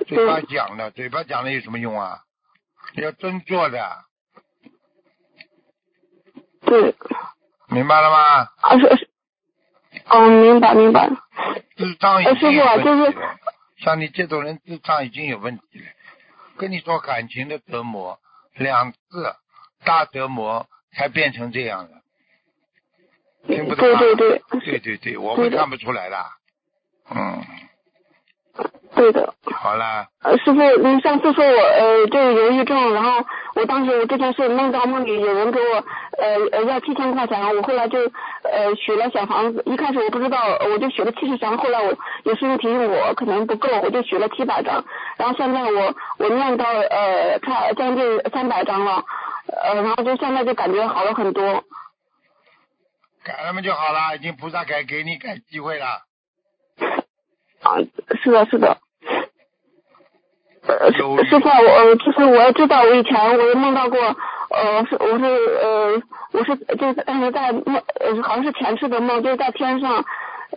[0.08, 2.22] 嘴巴讲的，嘴巴讲的有什么用啊？
[2.94, 4.04] 要真做的，
[6.62, 6.94] 对
[7.68, 8.48] 明白了吗？
[8.60, 9.08] 啊是是，
[10.06, 11.08] 嗯，明白明白。
[11.76, 13.38] 智障已经有问题就是了，
[13.78, 15.86] 像你这种人智障已经有问题了。
[16.56, 18.18] 跟你说感情的折磨，
[18.54, 18.98] 两次
[19.84, 22.02] 大折磨才变成这样的，
[23.54, 23.98] 听不懂对啊？
[23.98, 26.26] 对对，对对对，我对的会看不出来的。
[27.10, 27.44] 嗯，
[28.94, 29.34] 对的。
[29.54, 35.84] 好了，呃，师傅，您上次说我呃这个忧郁症，然后我当时我这件事梦到梦里有人给我
[36.18, 37.98] 呃呃要七千块钱，我后来就
[38.42, 40.38] 呃许了小房子，一开始我不知道，
[40.70, 41.94] 我就许了七十张，后来我
[42.24, 44.84] 有师傅提醒我可能不够，我就许了七百张，
[45.18, 49.02] 然后现在我我念到呃差将近三百张了，
[49.46, 51.64] 呃然后就现在就感觉好了很多。
[53.22, 55.86] 改了嘛就好了，已经菩萨改给你改机会了。
[57.62, 57.76] 啊，
[58.22, 58.78] 是的，是的。
[60.66, 61.02] 呃，师
[61.40, 66.02] 傅啊，我呃，其实我也知道，我以前我也梦到过，呃，是我是呃，
[66.32, 70.04] 我是就是当时在梦呃，好像是前世的梦，就是在天上，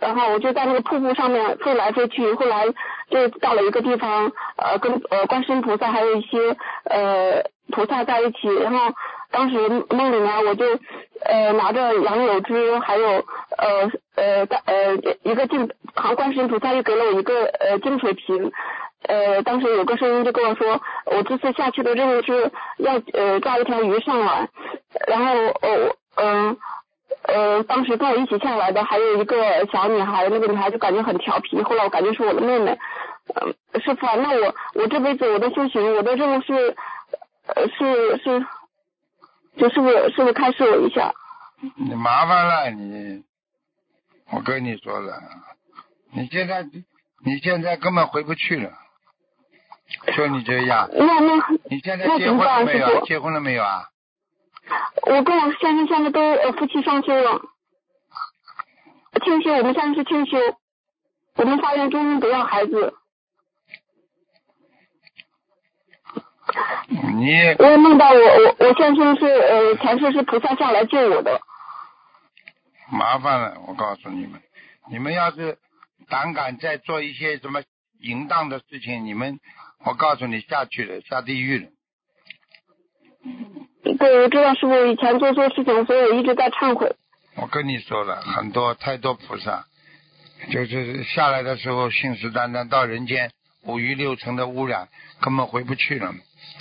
[0.00, 2.66] 然后我就在那个瀑布上面飞来飞去，后来
[3.10, 7.42] 就到了一个地方，呃，跟呃观世音菩萨还有一些呃
[7.72, 8.92] 菩萨在一起，然后
[9.34, 9.56] 当时
[9.90, 10.64] 梦里面我就
[11.24, 13.08] 呃拿着杨柳枝，还有
[13.58, 18.52] 呃呃大呃一个净，好像观世音菩萨又给了我一个呃净水瓶。
[19.06, 24.48] 呃，当时有个声音就跟我说，我这次下去的任务是要呃抓一条鱼上来，
[25.08, 26.56] 然后呃嗯
[27.24, 32.78] 呃当时跟我一起下来的还有一个小女孩，那个女孩就感觉很调皮，后来我感觉是我的妹妹。
[33.34, 36.76] 嗯、师傅，那我我这辈子我的修行，我的任务是
[37.46, 38.46] 呃是是，
[39.56, 41.12] 就师傅师傅开示我一下。
[41.76, 43.22] 你麻烦了你，
[44.30, 45.22] 我跟你说了，
[46.12, 46.62] 你现在
[47.24, 48.72] 你现在根本回不去了，
[50.14, 51.34] 就你这样，那那
[51.70, 53.04] 你现在结婚了没有？
[53.06, 53.88] 结婚了没有啊？
[55.06, 57.40] 我跟我先生现在都呃夫妻双休了，
[59.24, 60.38] 清修，我们现在是清修，
[61.36, 62.94] 我们发愿终身不要孩子。
[67.16, 71.40] 你我也梦到我我我先生是呃前世是菩萨下来救我的，
[72.90, 74.40] 麻烦了，我告诉你们，
[74.90, 75.58] 你们要是
[76.08, 77.62] 胆敢再做一些什么
[78.00, 79.40] 淫荡的事情，你们，
[79.84, 81.68] 我告诉你下去了，下地狱了。
[83.98, 86.94] 对，我知道师傅以前做错事情，所以我一直在忏悔。
[87.36, 89.64] 我跟你说了很多太多菩萨，
[90.50, 93.30] 就是下来的时候信誓旦旦，到人间
[93.62, 94.88] 五欲六尘的污染，
[95.20, 96.14] 根本回不去了。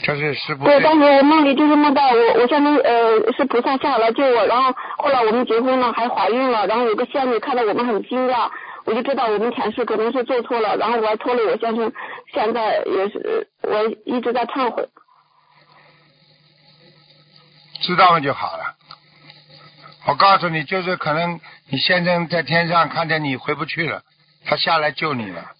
[0.03, 8.49] 这是师傅对，当时我梦里就是梦到我，我先生呃是菩萨下来救我，然后后来我们结婚了，还怀孕了，然后有个仙女看到我们很惊讶，
[8.83, 11.91] 我就知道我们前世可能是做错了，然后我还拖累我先生，
[12.33, 14.89] 现在也是我一直在忏悔。
[17.81, 18.75] 知道了就好了。
[20.05, 21.39] 我告诉你，就是可能
[21.69, 24.01] 你先生在天上看见你回不去了，
[24.45, 25.51] 他下来救你了。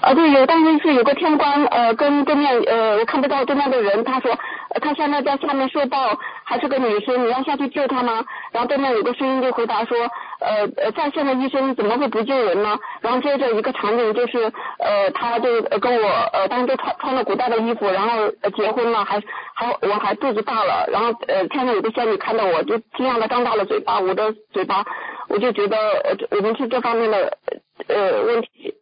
[0.00, 4.36] 啊，对，有当时是有个天官，呃，跟对面，呃，我看不到对面的人，他说，
[4.80, 8.24] 他现在在下面受报，还是个女生，你要下去救他吗？
[8.52, 9.96] 然后对面有个声音就回答说，
[10.40, 12.76] 呃，呃，在线的医生怎么会不救人呢？
[13.00, 19.22] 然后接着一个场景就是，呃，他就跟我，呃，当时都穿穿了古代的衣服，然后呃结婚了，还
[19.54, 24.84] 还我还肚子大了，然后呃天上有个仙女看到我就惊讶的张大了嘴巴，我的嘴巴，
[25.28, 27.38] 我就觉得呃我们是这方面的
[27.88, 28.74] 呃问题。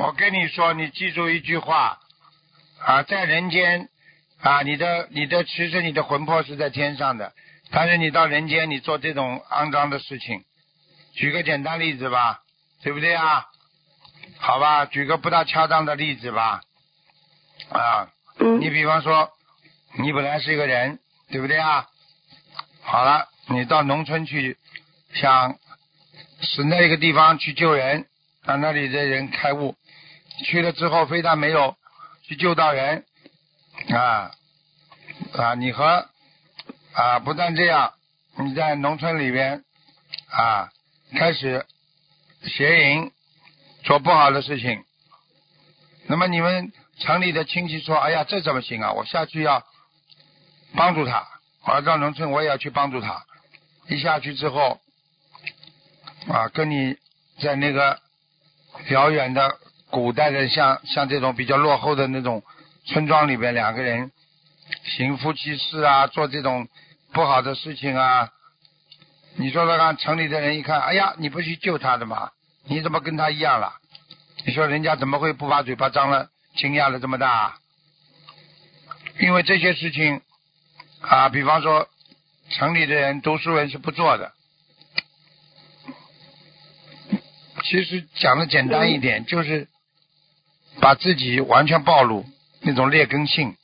[0.00, 1.98] 我跟你说，你记住一句话
[2.78, 3.90] 啊，在人间
[4.40, 7.34] 啊，你的你的其实你的魂魄是在天上的，
[7.70, 10.42] 但是你到人间，你做这种肮脏的事情，
[11.12, 12.40] 举个简单例子吧，
[12.82, 13.44] 对不对啊？
[14.38, 16.62] 好吧，举个不大恰当的例子吧，
[17.68, 18.08] 啊，
[18.58, 19.28] 你比方说，
[19.98, 20.98] 你本来是一个人，
[21.28, 21.86] 对不对啊？
[22.80, 24.56] 好了，你到农村去，
[25.12, 25.58] 想
[26.40, 28.06] 是那个地方去救人，
[28.46, 29.76] 让那里的人开悟。
[30.44, 31.76] 去了之后，非但没有
[32.22, 33.04] 去救到人
[33.90, 34.30] 啊
[35.34, 35.54] 啊！
[35.54, 36.08] 你和
[36.94, 37.92] 啊，不但这样，
[38.38, 39.64] 你在农村里边
[40.30, 40.70] 啊，
[41.16, 41.66] 开始
[42.44, 43.12] 邪淫，
[43.84, 44.82] 做不好的事情。
[46.06, 48.92] 那么你们城里的亲戚说：“哎呀，这怎么行啊？
[48.92, 49.64] 我下去要
[50.74, 51.28] 帮助他，
[51.64, 53.24] 我要到农村，我也要去帮助他。”
[53.88, 54.80] 一下去之后
[56.28, 56.96] 啊，跟你
[57.40, 58.00] 在那个
[58.88, 59.58] 遥远的。
[59.90, 62.44] 古代的像像这种比较落后的那种
[62.86, 64.12] 村庄里边，两个人
[64.84, 66.68] 行夫妻事啊，做这种
[67.12, 68.30] 不好的事情啊，
[69.36, 72.30] 你说说看，城里的人一看，哎呀，你不去救他的嘛？
[72.66, 73.74] 你怎么跟他一样了？
[74.46, 77.58] 你说人家怎么会不把嘴巴张了，惊讶了这么大？
[79.18, 80.20] 因为这些事情
[81.00, 81.88] 啊，比方说
[82.50, 84.32] 城里的人读书人是不做的。
[87.64, 89.66] 其实讲的简单一点，就是。
[90.80, 92.24] 把自己完全暴露
[92.62, 93.54] 那种劣根性，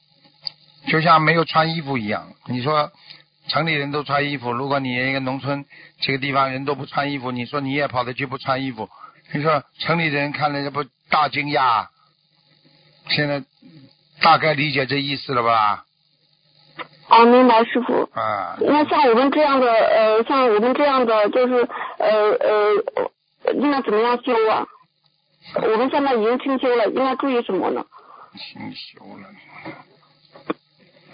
[0.88, 2.28] 就像没有穿衣服一样。
[2.46, 2.90] 你说
[3.48, 5.64] 城里人都穿衣服，如果你一个农村
[6.00, 8.88] 这个地方人都不穿衣服，你说你也跑得去不穿衣服？
[9.32, 11.86] 你说城里人看了这不大惊讶？
[13.08, 13.42] 现在
[14.20, 15.84] 大概理解这意思了吧？
[17.08, 18.02] 啊，明白，师傅。
[18.12, 18.56] 啊。
[18.60, 21.54] 那像我们这样的，呃，像我们这样的，就是
[21.98, 24.66] 呃呃，应该怎么样修啊？
[25.54, 27.84] 我们现在已经清修了，应该注意什么呢？
[28.36, 29.28] 清修了，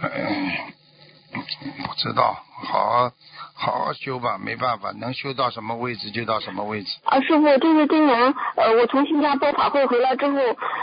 [0.00, 0.74] 哎，
[1.32, 3.10] 不知道，好好
[3.54, 6.88] 好好修吧，没办法，能修到什么位置就到什么位置。
[7.04, 10.38] 啊，师傅，就是今年，呃，我从新加坡法会回来之后，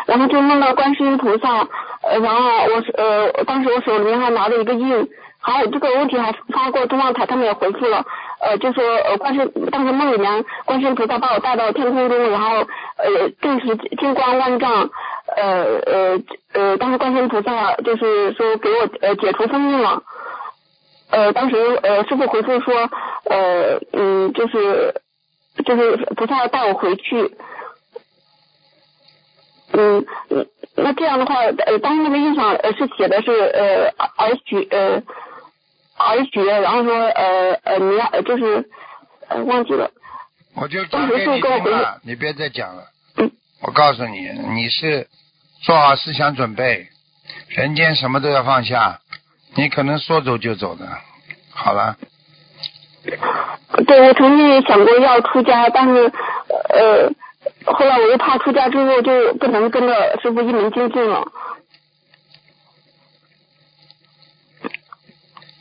[0.05, 1.67] 然后就梦到观世音菩萨，
[2.03, 5.09] 呃，然后我呃，当时我手里面还拿着一个印。
[5.41, 8.05] 还有这个问题还发过中央台，他们也回复了，
[8.41, 12.67] 呃，就说呃，观世当时梦里面，观世音菩萨把我带到天空中，然后
[13.03, 14.89] 呃，顿时金光万丈，
[15.35, 16.21] 呃呃
[16.53, 20.03] 呃，当时观世音菩萨就是说给我呃解除封印了，
[21.09, 22.89] 呃，当时呃师傅回复说，
[23.25, 25.01] 呃嗯，就是
[25.65, 27.35] 就是菩萨要带我回去，
[29.73, 35.03] 嗯嗯，那这样的话，呃，当时那个印上呃是写的是呃儿学呃。
[36.01, 38.69] 而学，然后说呃呃，你要就是
[39.27, 39.91] 呃忘记了。
[40.61, 42.83] 我就讲给你听了，你别再讲了。
[43.15, 43.31] 嗯。
[43.61, 45.07] 我告诉你，你是
[45.61, 46.89] 做好思想准备，
[47.47, 48.99] 人间什么都要放下，
[49.55, 50.85] 你可能说走就走的。
[51.51, 51.95] 好了。
[53.87, 56.11] 对，我曾经也想过要出家，但是
[56.49, 57.09] 呃，
[57.65, 61.23] 后来我又怕出家之后就不能跟着师傅一门精进了。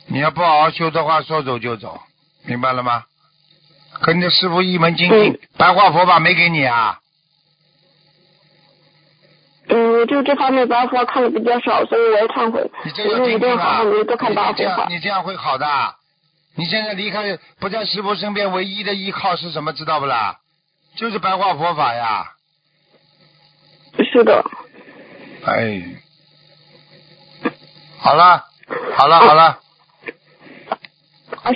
[0.06, 2.00] 你要不好好修的话，说走就走，
[2.44, 3.04] 明白了吗？
[4.02, 7.00] 跟着师傅一门精进，白话佛法没给你啊？
[9.70, 12.70] 嗯，就这方面白话佛看的比较少，所以我也忏悔。
[12.84, 13.82] 你这要精进啊！
[13.82, 14.04] 你
[14.56, 15.66] 这样，你这样会好的。
[16.54, 19.72] 你现在离开不在师傅身边，唯一的依靠是什么？
[19.72, 20.38] 知道不啦？
[20.96, 22.32] 就是白话佛法呀。
[24.12, 24.44] 是的。
[25.44, 25.82] 哎，
[27.98, 28.44] 好了，
[28.96, 29.42] 好了，好了。
[29.44, 29.58] 啊，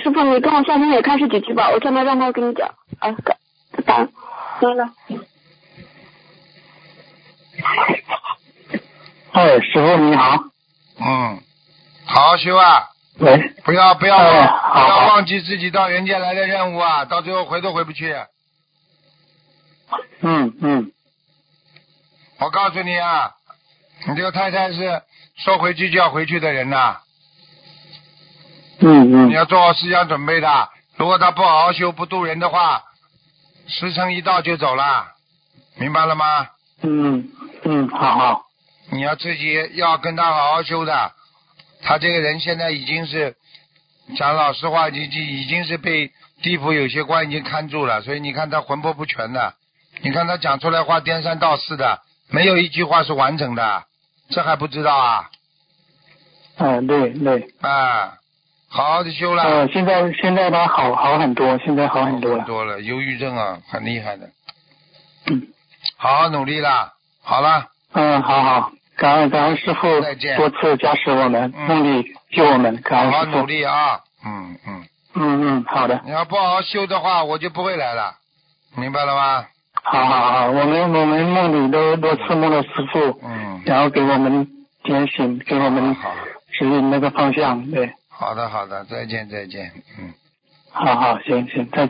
[0.01, 2.67] 师傅，你跟我下面也开始几句吧，我现在让他跟你讲。
[2.99, 3.09] 啊，
[3.85, 4.07] 打，
[4.59, 4.89] 行了。
[9.31, 10.43] 哎，师傅你好。
[10.99, 11.41] 嗯，
[12.05, 12.89] 好好修啊。
[13.19, 13.53] 喂。
[13.63, 17.05] 不要不要不要忘记自己到人间来的任务啊！
[17.05, 18.15] 到最后回都回不去。
[20.21, 20.91] 嗯嗯。
[22.39, 23.31] 我告诉你啊，
[24.07, 25.01] 你这个太太是
[25.37, 26.97] 说回去就要回去的人呐。
[28.83, 29.29] 嗯嗯。
[29.29, 32.83] 你要做好思想准备的，如果他不好好修不渡人的话，
[33.67, 35.07] 时辰一到就走了，
[35.77, 36.47] 明白了吗？
[36.81, 37.29] 嗯
[37.63, 38.43] 嗯，好好。
[38.91, 41.13] 你要自己要跟他好好修的，
[41.81, 43.35] 他这个人现在已经是
[44.17, 46.11] 讲老实话，已经已经是被
[46.41, 49.53] 地府有些官已经看住了，所以你看他魂魄不全的，
[50.01, 53.85] 你看他讲出来话颠三倒四的，没有一句话是完整的，
[54.29, 55.29] 这还不知道啊？
[56.57, 57.53] 嗯，对对。
[57.61, 58.17] 啊，
[58.75, 59.43] 好好的修了。
[59.43, 62.43] 呃，现在现在他好好很多，现在好很多了。
[62.45, 64.27] 多了，忧郁症啊，很厉害的。
[65.27, 65.47] 嗯。
[65.97, 67.67] 好好努力啦，好了。
[67.93, 69.87] 嗯，好好，感恩感恩师傅
[70.37, 73.25] 多次加持我们，梦里救我们，感恩师傅。
[73.25, 74.83] 好好努力啊，嗯嗯。
[75.15, 76.01] 嗯嗯，好的。
[76.05, 78.15] 你要不好好修的话，我就不会来了，
[78.75, 79.45] 明白了吗？
[79.83, 84.47] 好好好，我们我们梦里都多次梦到师傅，嗯，然后给我们
[84.83, 85.95] 点醒，给我们
[86.53, 87.93] 指引那个方向，对。
[88.23, 89.69] 好的好的，再见再见，
[89.99, 90.13] 嗯。
[90.71, 91.89] 好好，行行，再见。